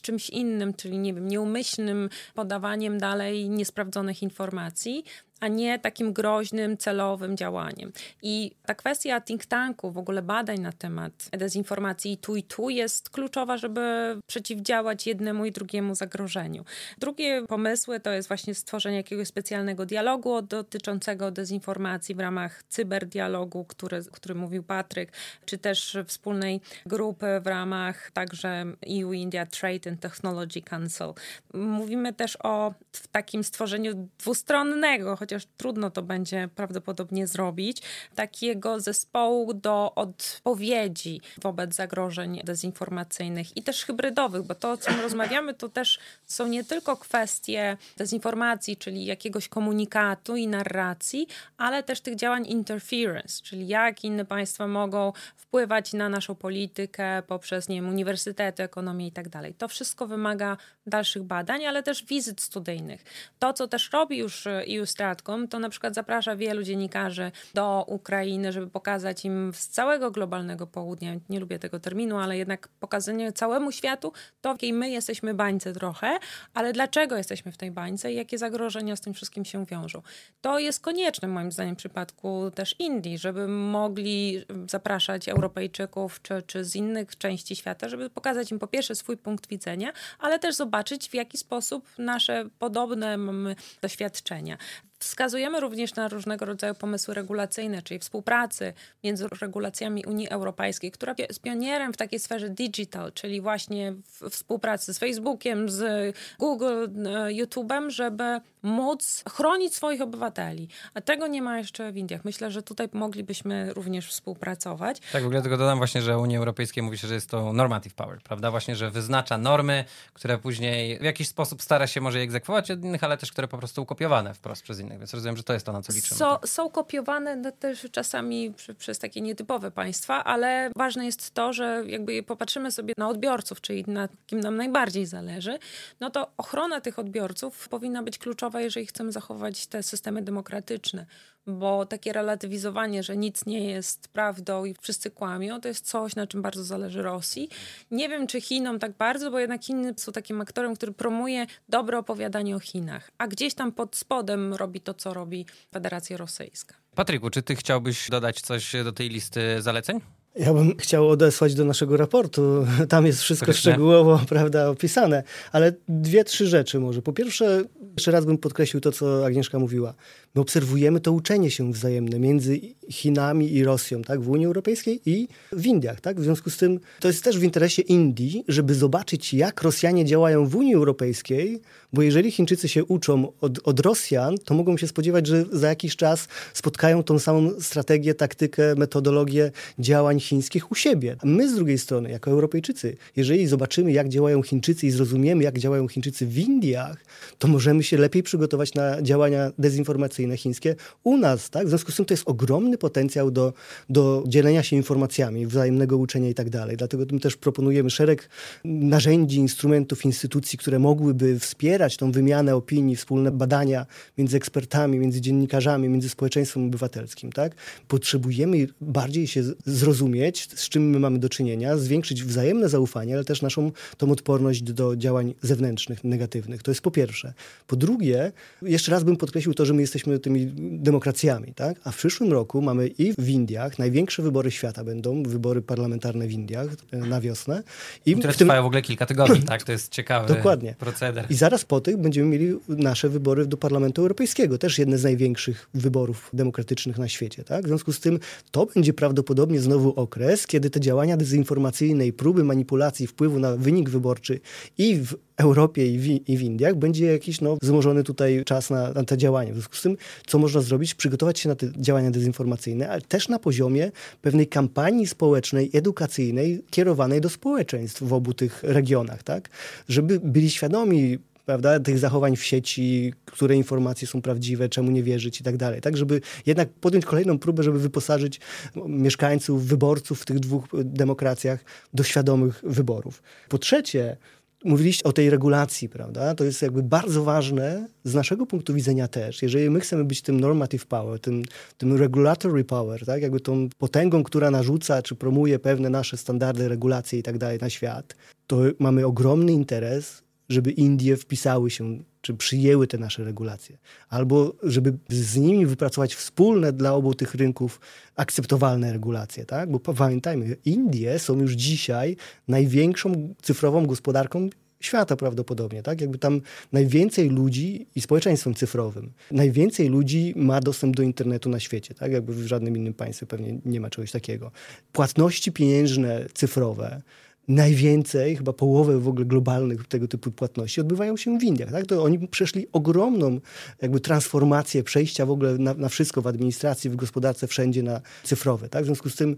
czymś 0.03 0.31
innym, 0.31 0.75
czyli 0.75 0.99
nie 0.99 1.15
wiem, 1.15 1.29
nieumyślnym 1.29 2.09
podawaniem 2.35 2.99
dalej 2.99 3.49
niesprawdzonych 3.51 4.23
informacji, 4.23 5.05
a 5.41 5.49
nie 5.49 5.79
takim 5.79 6.13
groźnym, 6.13 6.77
celowym 6.77 7.37
działaniem. 7.37 7.93
I 8.23 8.53
ta 8.67 8.75
kwestia 8.75 9.21
think 9.21 9.47
tanku, 9.47 9.91
w 9.91 9.99
ogóle 9.99 10.23
badań 10.23 10.59
na 10.59 10.73
temat 10.73 11.13
dezinformacji 11.33 12.17
tu 12.17 12.37
i 12.37 12.43
tu 12.43 12.71
jest 12.71 13.11
kluczowa, 13.11 13.57
żeby 13.57 14.17
przeciwdziałać 14.27 15.07
jednemu 15.07 15.47
i 15.47 15.53
drugiemu 15.53 15.95
zagrożeniu. 15.95 16.65
Drugie 16.99 17.43
pomysły 17.49 18.01
to 18.01 18.11
jest 18.11 18.29
właśnie 18.29 18.55
stworzenie 18.55 18.97
jakiegoś 18.97 19.29
specjalnego 19.29 19.87
dialogu 19.87 20.43
dotyczącego 20.43 21.31
dezinformacji 21.31 22.15
w 22.15 22.21
ramach 22.21 22.63
cyberdialogu, 22.63 23.65
który, 24.13 24.35
mówił 24.35 24.63
Patryk, 24.63 25.13
czy 25.45 25.59
też 25.59 25.97
wspólnej 26.07 26.61
grupy 26.87 27.27
w 27.41 27.47
ramach 27.47 28.11
także 28.11 28.65
EU-India 29.01 29.47
Trade 29.47 29.91
and 29.91 30.01
Technology 30.01 30.63
Council. 30.63 31.07
Mówimy 31.55 32.13
też 32.13 32.39
o 32.43 32.75
takim 33.13 33.45
stworzeniu 33.45 34.09
dwustronnego, 34.19 35.17
chociaż 35.25 35.47
trudno 35.57 35.91
to 35.91 36.03
będzie 36.03 36.49
prawdopodobnie 36.55 37.27
zrobić, 37.27 37.83
takiego 38.15 38.81
zespołu 38.81 39.55
do 39.55 39.95
odpowiedzi 39.95 41.21
wobec 41.43 41.75
zagrożeń 41.75 42.41
dezinformacyjnych 42.45 43.57
i 43.57 43.63
też 43.63 43.85
hybrydowych, 43.85 44.43
bo 44.43 44.55
to, 44.55 44.73
o 44.73 44.77
czym 44.77 45.01
rozmawiamy, 45.01 45.55
to 45.55 45.69
też 45.69 45.99
są 46.27 46.47
nie 46.47 46.65
tylko 46.65 46.97
kwestie 46.97 47.77
dezinformacji, 47.97 48.77
czyli 48.77 49.05
jakiegoś 49.05 49.49
komunikatu 49.49 50.37
i 50.37 50.47
narracji, 50.49 51.27
ale 51.57 51.83
też 51.83 52.01
tych 52.01 52.17
działań 52.17 52.47
interference, 52.47 53.43
czyli 53.43 53.69
jak 53.69 54.05
inne 54.05 54.25
państwa 54.25 54.67
mogą 54.67 55.13
wpływać 55.37 55.93
na 55.93 56.09
naszą 56.09 56.35
politykę 56.35 57.23
poprzez, 57.27 57.69
nie 57.69 57.77
wiem, 57.77 57.89
uniwersytety, 57.89 58.63
ekonomię 58.63 59.07
i 59.07 59.13
tak 59.13 59.29
dalej. 59.29 59.55
To 59.55 59.69
wszystko 59.69 60.07
wymaga 60.07 60.57
dalszych 60.87 61.23
badań, 61.23 61.67
ale 61.67 61.83
też 61.83 62.05
wizyt 62.05 62.41
studyjnych. 62.41 63.05
To, 63.39 63.53
co 63.53 63.69
też 63.69 63.91
robi 63.93 64.19
już 64.19 64.47
EU 64.47 64.87
to 65.23 65.59
na 65.59 65.69
przykład 65.69 65.95
zaprasza 65.95 66.37
wielu 66.37 66.63
dziennikarzy 66.63 67.33
do 67.55 67.85
Ukrainy, 67.89 68.53
żeby 68.53 68.67
pokazać 68.67 69.25
im 69.25 69.53
z 69.55 69.69
całego 69.69 70.11
globalnego 70.11 70.67
południa, 70.67 71.15
nie 71.29 71.41
lubię 71.41 71.59
tego 71.59 71.81
terminu, 71.81 72.17
ale 72.17 72.39
jednak 72.39 72.69
pokazanie 72.69 73.33
całemu 73.33 73.73
światu 73.73 74.13
to, 74.41 74.55
w 74.55 74.65
jakiej 74.65 74.73
my 74.73 74.91
jesteśmy 74.91 75.35
bańce 75.35 75.73
trochę, 75.73 76.19
ale 76.55 76.73
dlaczego 76.73 77.17
jesteśmy 77.17 77.53
w 77.53 77.57
tej 77.57 77.71
bańce 77.71 78.13
i 78.13 78.17
jakie 78.17 78.39
zagrożenia 78.39 78.97
z 78.97 79.01
tym 79.01 79.15
wszystkim 79.15 79.45
się 79.45 79.67
wiążą. 79.67 80.03
To 80.41 80.59
jest 80.59 80.81
konieczne 80.81 81.29
moim 81.29 81.53
zdaniem 81.53 81.75
w 81.75 81.79
przypadku 81.79 82.51
też 82.55 82.77
Indii, 82.79 83.19
żeby 83.19 83.49
mogli 83.49 84.45
zapraszać 84.71 85.29
Europejczyków 85.29 86.23
czy, 86.23 86.43
czy 86.43 86.65
z 86.65 86.77
innych 86.77 87.19
części 87.19 87.57
świata, 87.57 87.89
żeby 87.89 88.11
pokazać 88.11 88.51
im 88.51 88.59
po 88.59 88.67
pierwsze 88.67 88.95
swój 88.95 89.17
punkt 89.17 89.49
widzenia, 89.49 89.93
ale 90.19 90.39
też 90.39 90.55
zobaczyć 90.55 91.09
w 91.09 91.15
jaki 91.15 91.39
sposób 91.39 91.89
nasze 91.99 92.45
podobne 92.59 93.17
mamy 93.17 93.57
doświadczenia. 93.83 94.59
Wskazujemy 95.05 95.61
również 95.61 95.95
na 95.95 96.09
różnego 96.09 96.45
rodzaju 96.45 96.75
pomysły 96.75 97.15
regulacyjne, 97.15 97.83
czyli 97.83 98.01
współpracy 98.01 98.73
między 99.05 99.29
regulacjami 99.29 100.05
Unii 100.05 100.29
Europejskiej, 100.29 100.91
która 100.91 101.15
jest 101.19 101.43
pionierem 101.43 101.93
w 101.93 101.97
takiej 101.97 102.21
sferze 102.21 102.51
digital, 102.51 103.13
czyli 103.13 103.41
właśnie 103.41 103.95
współpracy 104.31 104.95
z 104.95 104.99
Facebookiem, 104.99 105.69
z 105.69 106.17
Google, 106.39 106.85
e, 107.07 107.29
YouTube'em, 107.29 107.91
żeby 107.91 108.41
móc 108.63 109.23
chronić 109.29 109.75
swoich 109.75 110.01
obywateli. 110.01 110.69
A 110.95 111.01
tego 111.01 111.27
nie 111.27 111.43
ma 111.43 111.59
jeszcze 111.59 111.93
w 111.93 111.97
Indiach. 111.97 112.25
Myślę, 112.25 112.51
że 112.51 112.63
tutaj 112.63 112.89
moglibyśmy 112.93 113.73
również 113.75 114.09
współpracować. 114.09 115.01
Tak, 115.13 115.23
w 115.23 115.27
ogóle 115.27 115.43
tylko 115.43 115.57
dodam 115.57 115.79
właśnie, 115.79 116.03
że 116.03 116.19
Unii 116.19 116.37
Europejskiej 116.37 116.83
mówi 116.83 116.99
się, 116.99 117.09
że 117.09 117.15
jest 117.15 117.31
to 117.31 117.53
normative 117.53 117.95
power, 117.95 118.19
prawda? 118.23 118.51
Właśnie, 118.51 118.77
że 118.77 118.91
wyznacza 118.91 119.39
normy, 119.39 119.85
które 120.13 120.39
później 120.39 120.99
w 120.99 121.03
jakiś 121.03 121.29
sposób 121.29 121.63
stara 121.63 121.87
się 121.87 122.01
może 122.01 122.19
je 122.19 122.25
egzekwować 122.25 122.71
od 122.71 122.85
innych, 122.85 123.05
ale 123.05 123.17
też 123.17 123.33
które 123.33 123.49
po 123.49 123.59
prostu 123.59 123.83
ukopiowane 123.83 124.35
wprost 124.35 124.63
przez 124.63 124.81
innych, 124.81 124.94
więc 124.99 125.15
rozumiem, 125.15 125.37
że 125.37 125.43
to 125.43 125.53
jest 125.53 125.67
to, 125.67 125.73
na 125.73 125.83
co 125.83 125.93
liczymy. 125.93 126.19
So, 126.19 126.41
są 126.47 126.71
kopiowane 126.71 127.37
no, 127.37 127.53
też 127.53 127.87
czasami 127.93 128.53
przy, 128.57 128.75
przez 128.75 128.99
takie 128.99 129.21
nietypowe 129.21 129.71
państwa, 129.71 130.25
ale 130.25 130.71
ważne 130.77 131.07
jest 131.07 131.31
to, 131.31 131.53
że 131.53 131.83
jakby 131.87 132.23
popatrzymy 132.23 132.71
sobie 132.71 132.95
na 132.99 133.09
odbiorców, 133.09 133.61
czyli 133.61 133.85
na 133.87 134.09
kim 134.27 134.41
nam 134.41 134.57
najbardziej 134.57 135.07
zależy, 135.07 135.59
no 136.01 136.11
to 136.11 136.31
ochrona 136.37 136.81
tych 136.81 136.99
odbiorców 136.99 137.69
powinna 137.69 138.03
być 138.03 138.19
kluczowa, 138.19 138.61
jeżeli 138.61 138.87
chcemy 138.87 139.13
zachować 139.13 139.67
te 139.67 139.83
systemy 139.83 140.23
demokratyczne 140.23 141.07
bo 141.47 141.87
takie 141.87 142.13
relatywizowanie, 142.13 143.03
że 143.03 143.17
nic 143.17 143.47
nie 143.47 143.71
jest 143.71 144.09
prawdą 144.09 144.65
i 144.65 144.75
wszyscy 144.81 145.11
kłamią, 145.11 145.61
to 145.61 145.69
jest 145.69 145.87
coś, 145.87 146.17
na 146.17 146.27
czym 146.27 146.43
bardzo 146.43 146.65
zależy 146.65 147.03
Rosji. 147.03 147.49
Nie 147.91 148.09
wiem, 148.09 148.27
czy 148.27 148.41
Chinom 148.41 148.79
tak 148.79 148.93
bardzo, 148.97 149.31
bo 149.31 149.39
jednak 149.39 149.65
Chiny 149.65 149.95
są 149.97 150.13
takim 150.13 150.41
aktorem, 150.41 150.77
który 150.77 150.93
promuje 150.93 151.47
dobre 151.69 151.99
opowiadanie 151.99 152.57
o 152.57 152.61
Chinach, 152.61 153.11
a 153.19 153.27
gdzieś 153.27 153.55
tam 153.55 153.73
pod 153.73 153.97
spodem 153.97 154.55
robi 154.55 154.81
to, 154.81 154.95
co 154.95 155.15
robi 155.15 155.47
Federacja 155.73 156.17
Rosyjska. 156.17 156.75
Patryku, 156.95 157.31
czy 157.31 157.43
ty 157.43 157.57
chciałbyś 157.57 158.11
dodać 158.11 158.41
coś 158.41 158.73
do 158.85 158.93
tej 158.93 159.09
listy 159.09 159.63
zaleceń? 159.63 160.01
Ja 160.37 160.55
bym 160.55 160.77
chciał 160.77 161.09
odesłać 161.09 161.55
do 161.55 161.65
naszego 161.65 161.97
raportu. 161.97 162.67
Tam 162.89 163.07
jest 163.07 163.21
wszystko 163.21 163.53
szczegółowo 163.53 164.21
prawda, 164.29 164.69
opisane. 164.69 165.23
Ale 165.53 165.73
dwie, 165.89 166.25
trzy 166.25 166.47
rzeczy 166.47 166.81
może. 166.81 167.03
Po 167.03 167.13
pierwsze, 167.13 167.63
jeszcze 167.97 168.11
raz 168.11 168.25
bym 168.25 168.39
podkreślił 168.39 168.81
to, 168.81 168.93
co 168.93 169.27
Agnieszka 169.27 169.59
mówiła. 169.59 169.95
My 170.35 170.41
obserwujemy 170.41 171.01
to 171.01 171.13
uczenie 171.13 171.51
się 171.51 171.73
wzajemne 171.73 172.19
między 172.19 172.61
Chinami 172.91 173.55
i 173.55 173.65
Rosją, 173.65 174.03
tak, 174.03 174.21
w 174.21 174.31
Unii 174.31 174.47
Europejskiej 174.47 175.01
i 175.07 175.29
w 175.53 175.67
Indiach, 175.67 176.01
tak. 176.01 176.21
W 176.21 176.25
związku 176.25 176.51
z 176.51 176.57
tym 176.57 176.81
to 177.01 177.09
jest 177.09 177.25
też 177.25 177.39
w 177.39 177.43
interesie 177.43 177.83
Indii, 177.83 178.45
żeby 178.49 178.75
zobaczyć, 178.75 179.35
jak 179.35 179.63
Rosjanie 179.63 180.05
działają 180.05 180.47
w 180.47 180.57
Unii 180.57 180.75
Europejskiej, 180.75 181.61
bo 181.93 182.03
jeżeli 182.03 182.31
Chińczycy 182.31 182.69
się 182.69 182.85
uczą 182.85 183.33
od, 183.41 183.69
od 183.69 183.81
Rosjan, 183.81 184.39
to 184.45 184.55
mogą 184.55 184.77
się 184.77 184.89
spodziewać, 184.89 185.27
że 185.27 185.45
za 185.53 185.69
jakiś 185.69 185.97
czas 185.97 186.29
spotkają 186.55 187.03
tą 187.03 187.19
samą 187.19 187.51
strategię, 187.61 188.15
taktykę, 188.15 188.75
metodologię 188.75 189.51
działań 189.79 190.21
chińskich 190.21 190.73
u 190.73 190.75
siebie. 190.75 191.17
A 191.21 191.27
my 191.27 191.49
z 191.49 191.55
drugiej 191.55 191.79
strony, 191.79 192.11
jako 192.11 192.31
Europejczycy, 192.31 192.97
jeżeli 193.17 193.47
zobaczymy, 193.47 193.93
jak 193.93 194.09
działają 194.09 194.43
Chińczycy 194.43 194.87
i 194.87 194.91
zrozumiemy, 194.91 195.45
jak 195.45 195.59
działają 195.59 195.89
Chińczycy 195.89 196.27
w 196.27 196.39
Indiach, 196.39 197.05
to 197.39 197.49
możemy 197.49 197.83
się 197.83 197.97
lepiej 197.97 198.23
przygotować 198.23 198.75
na 198.75 199.03
działania 199.03 199.53
dezinformacyjne 199.59 200.24
chińskie 200.37 200.77
u 201.05 201.17
nas. 201.17 201.51
Tak? 201.51 201.67
W 201.67 201.69
związku 201.69 201.93
z 201.93 201.97
tym 201.97 202.05
to 202.05 202.15
jest 202.15 202.29
ogromny 202.29 202.79
potencjał 202.79 203.31
do, 203.31 203.53
do 203.89 204.25
dzielenia 204.27 204.63
się 204.63 204.77
informacjami, 204.77 205.47
wzajemnego 205.47 205.97
uczenia 205.97 206.29
i 206.29 206.35
tak 206.35 206.51
dalej. 206.51 206.77
Dlatego 206.77 207.05
my 207.13 207.21
też 207.21 207.37
proponujemy 207.37 207.91
szereg 207.91 208.29
narzędzi, 208.65 209.39
instrumentów, 209.39 210.05
instytucji, 210.05 210.59
które 210.59 210.79
mogłyby 210.79 211.39
wspierać 211.39 211.97
tą 211.97 212.13
wymianę 212.13 212.57
opinii, 212.57 212.97
wspólne 212.97 213.31
badania 213.31 213.87
między 214.19 214.37
ekspertami, 214.37 214.99
między 214.99 215.21
dziennikarzami, 215.21 215.89
między 215.89 216.09
społeczeństwem 216.09 216.67
obywatelskim. 216.67 217.33
Tak? 217.33 217.55
Potrzebujemy 217.89 218.67
bardziej 218.81 219.27
się 219.27 219.43
zrozumieć, 219.67 220.49
z 220.55 220.69
czym 220.69 220.91
my 220.91 221.01
mamy 221.01 221.19
do 221.19 221.29
czynienia, 221.29 221.77
zwiększyć 221.77 222.25
wzajemne 222.25 222.69
zaufanie, 222.69 223.15
ale 223.15 223.25
też 223.25 223.43
naszą 223.43 223.73
tą 223.97 224.11
odporność 224.11 224.63
do 224.63 224.97
działań 224.97 225.35
zewnętrznych, 225.43 226.05
negatywnych. 226.05 226.63
To 226.63 226.71
jest 226.71 226.81
po 226.81 226.91
pierwsze. 226.91 227.35
Po 227.67 227.77
drugie, 227.77 228.33
jeszcze 228.63 228.93
raz 228.93 229.05
bym 229.05 229.17
podkreślił 229.17 229.55
to, 229.55 229.67
że 229.67 229.75
my 229.75 229.81
jesteśmy 229.81 230.14
tymi 230.19 230.53
demokracjami, 230.57 231.55
tak? 231.55 231.81
A 231.85 231.91
w 231.91 231.97
przyszłym 231.97 232.33
roku 232.33 232.63
mamy 232.63 232.87
i 232.87 233.13
w 233.19 233.29
Indiach, 233.29 233.79
największe 233.79 234.23
wybory 234.23 234.51
świata 234.51 234.85
będą, 234.85 235.23
wybory 235.23 235.63
parlamentarne 235.63 236.27
w 236.27 236.33
Indiach 236.33 236.67
e, 236.91 236.97
na 236.97 237.21
wiosnę. 237.21 237.63
I 238.07 238.17
Które 238.17 238.33
w 238.33 238.37
tym... 238.37 238.47
trwają 238.49 238.63
w 238.63 238.67
ogóle 238.67 238.83
kilka 238.83 239.07
tygodni, 239.07 239.43
tak? 239.53 239.63
To 239.63 239.73
jest 239.73 239.93
ciekawy 239.93 240.35
Dokładnie. 240.35 240.75
proceder. 240.79 241.27
I 241.31 241.35
zaraz 241.35 241.65
po 241.65 241.81
tych 241.81 241.97
będziemy 241.97 242.29
mieli 242.29 242.55
nasze 242.69 243.09
wybory 243.09 243.47
do 243.47 243.57
Parlamentu 243.57 244.03
Europejskiego, 244.03 244.59
też 244.59 244.79
jedne 244.79 244.99
z 244.99 245.05
największych 245.05 245.69
wyborów 245.75 246.31
demokratycznych 246.33 246.99
na 246.99 247.09
świecie, 247.09 247.45
tak? 247.45 247.65
W 247.65 247.69
związku 247.69 247.93
z 247.93 248.01
tym 248.01 248.19
to 248.51 248.67
będzie 248.67 248.93
prawdopodobnie 248.93 249.61
znowu 249.61 249.91
okres, 249.91 250.47
kiedy 250.47 250.71
te 250.71 250.81
działania 250.81 251.17
dezinformacyjne 251.17 252.07
i 252.07 252.13
próby 252.13 252.45
manipulacji 252.45 253.07
wpływu 253.07 253.39
na 253.39 253.57
wynik 253.57 253.91
wyborczy 253.91 254.41
i 254.79 254.97
w 254.97 255.17
Europie 255.37 255.87
i 255.87 255.99
w, 255.99 256.29
i 256.29 256.37
w 256.37 256.43
Indiach 256.43 256.75
będzie 256.75 257.07
jakiś 257.07 257.41
no, 257.41 257.57
wzmożony 257.63 258.05
tutaj 258.05 258.43
czas 258.45 258.71
na, 258.71 258.93
na 258.93 259.05
te 259.05 259.19
działania. 259.19 259.53
W 259.53 259.55
związku 259.55 259.77
z 259.77 259.83
tym, 259.83 259.97
co 260.27 260.39
można 260.39 260.61
zrobić? 260.61 260.95
Przygotować 260.95 261.39
się 261.39 261.49
na 261.49 261.55
te 261.55 261.67
działania 261.77 262.11
dezinformacyjne, 262.11 262.91
ale 262.91 263.01
też 263.01 263.29
na 263.29 263.39
poziomie 263.39 263.93
pewnej 264.23 264.47
kampanii 264.47 265.07
społecznej, 265.07 265.71
edukacyjnej, 265.73 266.65
kierowanej 266.71 267.21
do 267.21 267.29
społeczeństw 267.29 268.03
w 268.03 268.13
obu 268.13 268.35
tych 268.35 268.63
regionach, 268.63 269.23
tak? 269.23 269.49
Żeby 269.89 270.21
byli 270.21 270.51
świadomi 270.51 271.19
prawda, 271.47 271.81
tych 271.81 271.99
zachowań 271.99 272.37
w 272.37 272.45
sieci, 272.45 273.13
które 273.25 273.57
informacje 273.57 274.09
są 274.09 274.23
prawdziwe, 274.23 274.69
czemu 274.69 274.91
nie 274.91 275.03
wierzyć 275.03 275.41
i 275.41 275.45
tak 275.45 275.57
dalej. 275.57 275.81
Tak, 275.81 275.97
żeby 275.97 276.21
jednak 276.47 276.69
podjąć 276.69 277.05
kolejną 277.05 277.39
próbę, 277.39 277.63
żeby 277.63 277.79
wyposażyć 277.79 278.41
mieszkańców, 278.87 279.67
wyborców 279.67 280.23
w 280.23 280.25
tych 280.25 280.41
dwóch 280.41 280.65
demokracjach 280.85 281.65
do 281.95 282.03
świadomych 282.03 282.61
wyborów. 282.63 283.23
Po 283.49 283.59
trzecie, 283.59 284.17
Mówiliście 284.65 285.05
o 285.05 285.13
tej 285.13 285.31
regulacji, 285.31 285.89
prawda? 285.89 286.35
To 286.35 286.45
jest 286.45 286.63
jakby 286.63 286.83
bardzo 286.83 287.25
ważne 287.25 287.89
z 288.05 288.15
naszego 288.15 288.47
punktu 288.47 288.75
widzenia 288.75 289.09
też. 289.09 289.43
Jeżeli 289.43 289.71
my 289.71 289.81
chcemy 289.81 290.05
być 290.05 290.23
tym 290.23 290.41
normative 290.41 290.87
power, 290.87 291.21
tym, 291.21 291.43
tym 291.79 291.97
regulatory 291.97 292.65
power, 292.65 293.07
tak? 293.07 293.23
Jakby 293.23 293.41
tą 293.41 293.69
potęgą, 293.79 294.23
która 294.23 294.51
narzuca 294.51 295.03
czy 295.03 295.15
promuje 295.15 295.59
pewne 295.59 295.91
nasze 295.91 296.17
standardy, 296.17 296.69
regulacje 296.69 297.19
i 297.19 297.23
tak 297.23 297.39
dalej 297.39 297.59
na 297.59 297.71
świat, 297.71 298.17
to 298.47 298.59
mamy 298.79 299.07
ogromny 299.07 299.53
interes, 299.53 300.24
żeby 300.49 300.71
Indie 300.71 301.17
wpisały 301.17 301.71
się 301.71 301.99
czy 302.21 302.35
przyjęły 302.35 302.87
te 302.87 302.99
nasze 302.99 303.25
regulacje, 303.25 303.79
albo 304.09 304.55
żeby 304.63 304.99
z 305.09 305.37
nimi 305.37 305.67
wypracować 305.67 306.15
wspólne 306.15 306.73
dla 306.73 306.95
obu 306.95 307.15
tych 307.15 307.35
rynków 307.35 307.81
akceptowalne 308.17 308.93
regulacje, 308.93 309.45
tak? 309.45 309.71
Bo 309.71 309.81
pamiętajmy, 309.81 310.57
Indie 310.65 311.19
są 311.19 311.39
już 311.39 311.53
dzisiaj 311.53 312.17
największą 312.49 313.35
cyfrową 313.43 313.87
gospodarką 313.87 314.49
świata 314.81 315.17
prawdopodobnie, 315.17 315.83
tak? 315.83 316.01
Jakby 316.01 316.19
tam 316.19 316.41
najwięcej 316.73 317.31
ludzi 317.31 317.87
i 317.95 318.01
społeczeństwem 318.01 318.55
cyfrowym, 318.55 319.13
najwięcej 319.31 319.89
ludzi 319.89 320.33
ma 320.37 320.61
dostęp 320.61 320.97
do 320.97 321.03
internetu 321.03 321.49
na 321.49 321.61
świecie, 321.61 321.95
tak? 321.95 322.13
Jakby 322.13 322.35
w 322.35 322.47
żadnym 322.47 322.77
innym 322.77 322.95
państwie 322.95 323.27
pewnie 323.27 323.59
nie 323.65 323.81
ma 323.81 323.91
czegoś 323.91 324.11
takiego. 324.11 324.53
Płatności 324.93 325.53
pieniężne 325.53 326.27
cyfrowe, 326.35 327.03
najwięcej, 327.49 328.37
chyba 328.37 328.53
połowę 328.53 328.99
w 328.99 329.09
ogóle 329.09 329.25
globalnych 329.25 329.87
tego 329.89 330.09
typu 330.09 330.31
płatności 330.31 330.81
odbywają 330.81 331.17
się 331.17 331.39
w 331.39 331.43
Indiach. 331.43 331.71
Tak? 331.71 331.87
To 331.87 332.05
oni 332.05 332.29
przeszli 332.29 332.67
ogromną 332.73 333.41
jakby 333.83 334.01
transformację 334.01 334.83
przejścia 334.83 335.27
w 335.27 335.31
ogóle 335.31 335.59
na, 335.59 335.75
na 335.75 335.89
wszystko 335.89 336.23
w 336.23 336.27
administracji, 336.27 336.91
w 336.91 336.97
gospodarce, 336.97 337.47
wszędzie 337.47 337.83
na 337.83 338.01
cyfrowe. 338.23 338.69
Tak? 338.69 338.83
W 338.83 338.87
związku 338.87 339.11
z 339.11 339.17
tym 339.17 339.37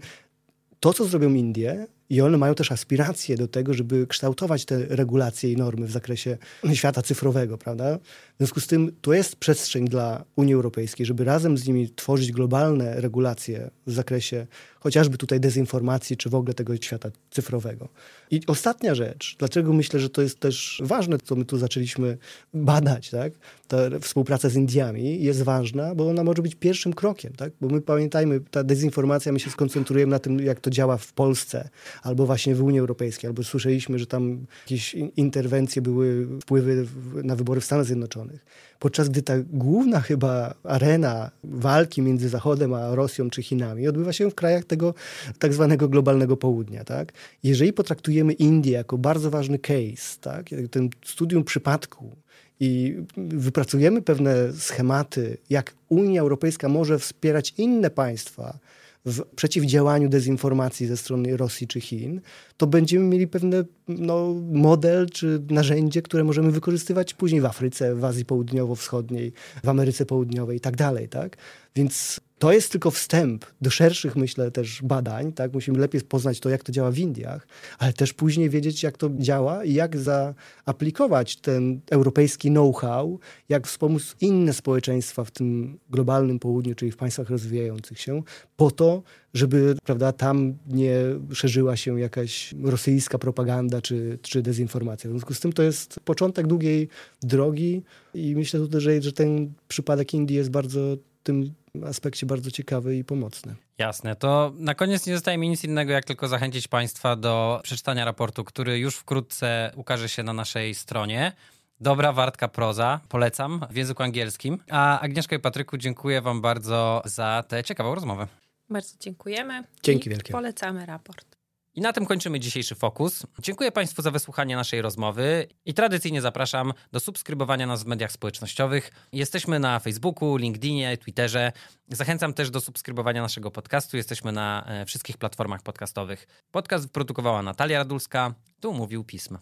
to, 0.79 0.93
co 0.93 1.05
zrobią 1.05 1.33
Indie, 1.33 1.87
I 2.09 2.21
one 2.21 2.37
mają 2.37 2.55
też 2.55 2.71
aspiracje 2.71 3.37
do 3.37 3.47
tego, 3.47 3.73
żeby 3.73 4.07
kształtować 4.07 4.65
te 4.65 4.85
regulacje 4.85 5.51
i 5.51 5.57
normy 5.57 5.87
w 5.87 5.91
zakresie 5.91 6.37
świata 6.73 7.01
cyfrowego, 7.01 7.57
prawda? 7.57 7.97
W 7.97 8.37
związku 8.37 8.59
z 8.59 8.67
tym 8.67 8.91
to 9.01 9.13
jest 9.13 9.35
przestrzeń 9.35 9.87
dla 9.87 10.25
Unii 10.35 10.53
Europejskiej, 10.53 11.05
żeby 11.05 11.23
razem 11.23 11.57
z 11.57 11.67
nimi 11.67 11.89
tworzyć 11.89 12.31
globalne 12.31 13.01
regulacje 13.01 13.69
w 13.87 13.91
zakresie 13.93 14.47
chociażby 14.79 15.17
tutaj 15.17 15.39
dezinformacji, 15.39 16.17
czy 16.17 16.29
w 16.29 16.35
ogóle 16.35 16.53
tego 16.53 16.77
świata 16.77 17.09
cyfrowego. 17.31 17.89
I 18.31 18.41
ostatnia 18.47 18.95
rzecz, 18.95 19.35
dlaczego 19.39 19.73
myślę, 19.73 19.99
że 19.99 20.09
to 20.09 20.21
jest 20.21 20.39
też 20.39 20.81
ważne, 20.85 21.17
co 21.23 21.35
my 21.35 21.45
tu 21.45 21.57
zaczęliśmy 21.57 22.17
badać, 22.53 23.09
tak? 23.09 23.33
Ta 23.67 23.77
współpraca 24.01 24.49
z 24.49 24.55
Indiami 24.55 25.23
jest 25.23 25.41
ważna, 25.41 25.95
bo 25.95 26.09
ona 26.09 26.23
może 26.23 26.41
być 26.41 26.55
pierwszym 26.55 26.93
krokiem, 26.93 27.33
tak? 27.33 27.51
Bo 27.61 27.67
my 27.67 27.81
pamiętajmy, 27.81 28.39
ta 28.51 28.63
dezinformacja, 28.63 29.31
my 29.31 29.39
się 29.39 29.49
skoncentrujemy 29.49 30.09
na 30.11 30.19
tym, 30.19 30.39
jak 30.39 30.59
to 30.59 30.69
działa 30.69 30.97
w 30.97 31.13
Polsce, 31.13 31.69
albo 32.03 32.25
właśnie 32.25 32.55
w 32.55 32.63
Unii 32.63 32.79
Europejskiej, 32.79 33.27
albo 33.27 33.43
słyszeliśmy, 33.43 33.99
że 33.99 34.07
tam 34.07 34.45
jakieś 34.65 34.93
interwencje 34.93 35.81
były, 35.81 36.27
wpływy 36.41 36.87
na 37.23 37.35
wybory 37.35 37.61
w 37.61 37.65
Stanach 37.65 37.85
Zjednoczonych 37.85 38.45
podczas 38.79 39.09
gdy 39.09 39.21
ta 39.21 39.33
główna 39.49 40.01
chyba 40.01 40.53
arena 40.63 41.31
walki 41.43 42.01
między 42.01 42.29
Zachodem 42.29 42.73
a 42.73 42.95
Rosją 42.95 43.29
czy 43.29 43.43
Chinami 43.43 43.87
odbywa 43.87 44.13
się 44.13 44.29
w 44.29 44.35
krajach 44.35 44.65
tego 44.65 44.93
tak 45.39 45.53
zwanego 45.53 45.89
globalnego 45.89 46.37
południa. 46.37 46.83
Tak? 46.83 47.13
Jeżeli 47.43 47.73
potraktujemy 47.73 48.33
Indię 48.33 48.71
jako 48.71 48.97
bardzo 48.97 49.29
ważny 49.29 49.59
case, 49.59 50.19
tak? 50.21 50.45
ten 50.71 50.89
studium 51.05 51.43
przypadku, 51.43 52.15
i 52.59 52.95
wypracujemy 53.17 54.01
pewne 54.01 54.53
schematy, 54.53 55.37
jak 55.49 55.73
Unia 55.89 56.21
Europejska 56.21 56.69
może 56.69 56.99
wspierać 56.99 57.53
inne 57.57 57.89
państwa 57.89 58.59
w 59.07 59.25
przeciwdziałaniu 59.35 60.09
dezinformacji 60.09 60.87
ze 60.87 60.97
strony 60.97 61.37
Rosji 61.37 61.67
czy 61.67 61.81
Chin, 61.81 62.21
to 62.57 62.67
będziemy 62.67 63.05
mieli 63.05 63.27
pewne 63.27 63.63
no, 63.87 64.33
model 64.51 65.09
czy 65.09 65.41
narzędzie, 65.49 66.01
które 66.01 66.23
możemy 66.23 66.51
wykorzystywać 66.51 67.13
później 67.13 67.41
w 67.41 67.45
Afryce, 67.45 67.95
w 67.95 68.05
Azji 68.05 68.25
Południowo-Wschodniej, 68.25 69.33
w 69.63 69.69
Ameryce 69.69 70.05
Południowej 70.05 70.57
i 70.57 70.59
tak 70.59 70.75
dalej. 70.75 71.09
Tak? 71.09 71.37
Więc 71.75 72.19
to 72.39 72.53
jest 72.53 72.71
tylko 72.71 72.91
wstęp 72.91 73.45
do 73.61 73.69
szerszych, 73.69 74.15
myślę, 74.15 74.51
też 74.51 74.81
badań. 74.81 75.33
Tak? 75.33 75.53
Musimy 75.53 75.79
lepiej 75.79 76.01
poznać 76.01 76.39
to, 76.39 76.49
jak 76.49 76.63
to 76.63 76.71
działa 76.71 76.91
w 76.91 76.97
Indiach, 76.97 77.47
ale 77.79 77.93
też 77.93 78.13
później 78.13 78.49
wiedzieć, 78.49 78.83
jak 78.83 78.97
to 78.97 79.09
działa 79.17 79.63
i 79.63 79.73
jak 79.73 79.97
zaaplikować 79.97 81.35
ten 81.35 81.79
europejski 81.91 82.49
know-how, 82.49 83.19
jak 83.49 83.67
wspomóc 83.67 84.15
inne 84.21 84.53
społeczeństwa 84.53 85.23
w 85.23 85.31
tym 85.31 85.79
globalnym 85.89 86.39
południu, 86.39 86.75
czyli 86.75 86.91
w 86.91 86.97
państwach 86.97 87.29
rozwijających 87.29 87.99
się, 87.99 88.21
po 88.55 88.71
to, 88.71 89.03
żeby 89.33 89.75
prawda, 89.83 90.11
tam 90.11 90.57
nie 90.67 90.99
szerzyła 91.33 91.75
się 91.75 91.99
jakaś 91.99 92.55
rosyjska 92.63 93.17
propaganda 93.17 93.81
czy, 93.81 94.19
czy 94.21 94.41
dezinformacja. 94.41 95.09
W 95.09 95.13
związku 95.13 95.33
z 95.33 95.39
tym 95.39 95.53
to 95.53 95.63
jest 95.63 95.99
początek 95.99 96.47
długiej 96.47 96.89
drogi 97.21 97.83
i 98.13 98.35
myślę 98.35 98.59
tutaj, 98.59 98.81
że, 98.81 99.01
że 99.01 99.11
ten 99.11 99.53
przypadek 99.67 100.13
Indii 100.13 100.37
jest 100.37 100.49
bardzo 100.49 100.97
tym 101.27 101.53
aspekcie 101.85 102.25
bardzo 102.25 102.51
ciekawy 102.51 102.97
i 102.97 103.03
pomocny. 103.03 103.55
Jasne, 103.77 104.15
to 104.15 104.53
na 104.55 104.75
koniec 104.75 105.07
nie 105.07 105.13
zostaje 105.13 105.37
mi 105.37 105.49
nic 105.49 105.63
innego, 105.63 105.93
jak 105.93 106.05
tylko 106.05 106.27
zachęcić 106.27 106.67
Państwa 106.67 107.15
do 107.15 107.59
przeczytania 107.63 108.05
raportu, 108.05 108.43
który 108.43 108.79
już 108.79 108.95
wkrótce 108.95 109.71
ukaże 109.75 110.09
się 110.09 110.23
na 110.23 110.33
naszej 110.33 110.75
stronie. 110.75 111.31
Dobra, 111.79 112.13
wartka 112.13 112.47
proza, 112.47 112.99
polecam 113.09 113.65
w 113.69 113.75
języku 113.75 114.03
angielskim. 114.03 114.59
A 114.69 114.99
Agnieszka 114.99 115.35
i 115.35 115.39
Patryku, 115.39 115.77
dziękuję 115.77 116.21
Wam 116.21 116.41
bardzo 116.41 117.01
za 117.05 117.43
tę 117.47 117.63
ciekawą 117.63 117.95
rozmowę. 117.95 118.27
Bardzo 118.69 118.95
dziękujemy. 118.99 119.63
Dzięki 119.83 120.09
wielkie. 120.09 120.31
Polecamy 120.31 120.85
raport. 120.85 121.36
I 121.77 121.81
na 121.81 121.93
tym 121.93 122.05
kończymy 122.05 122.39
dzisiejszy 122.39 122.75
fokus. 122.75 123.25
Dziękuję 123.39 123.71
Państwu 123.71 124.01
za 124.01 124.11
wysłuchanie 124.11 124.55
naszej 124.55 124.81
rozmowy 124.81 125.47
i 125.65 125.73
tradycyjnie 125.73 126.21
zapraszam 126.21 126.73
do 126.91 126.99
subskrybowania 126.99 127.67
nas 127.67 127.83
w 127.83 127.87
mediach 127.87 128.11
społecznościowych. 128.11 128.91
Jesteśmy 129.11 129.59
na 129.59 129.79
Facebooku, 129.79 130.37
LinkedInie, 130.37 130.97
Twitterze. 130.97 131.51
Zachęcam 131.89 132.33
też 132.33 132.49
do 132.49 132.61
subskrybowania 132.61 133.21
naszego 133.21 133.51
podcastu. 133.51 133.97
Jesteśmy 133.97 134.31
na 134.31 134.65
e, 134.67 134.85
wszystkich 134.85 135.17
platformach 135.17 135.61
podcastowych. 135.61 136.27
Podcast 136.51 136.85
wyprodukowała 136.85 137.43
Natalia 137.43 137.77
Radulska. 137.77 138.33
Tu 138.59 138.73
mówił 138.73 139.03
Pism. 139.03 139.37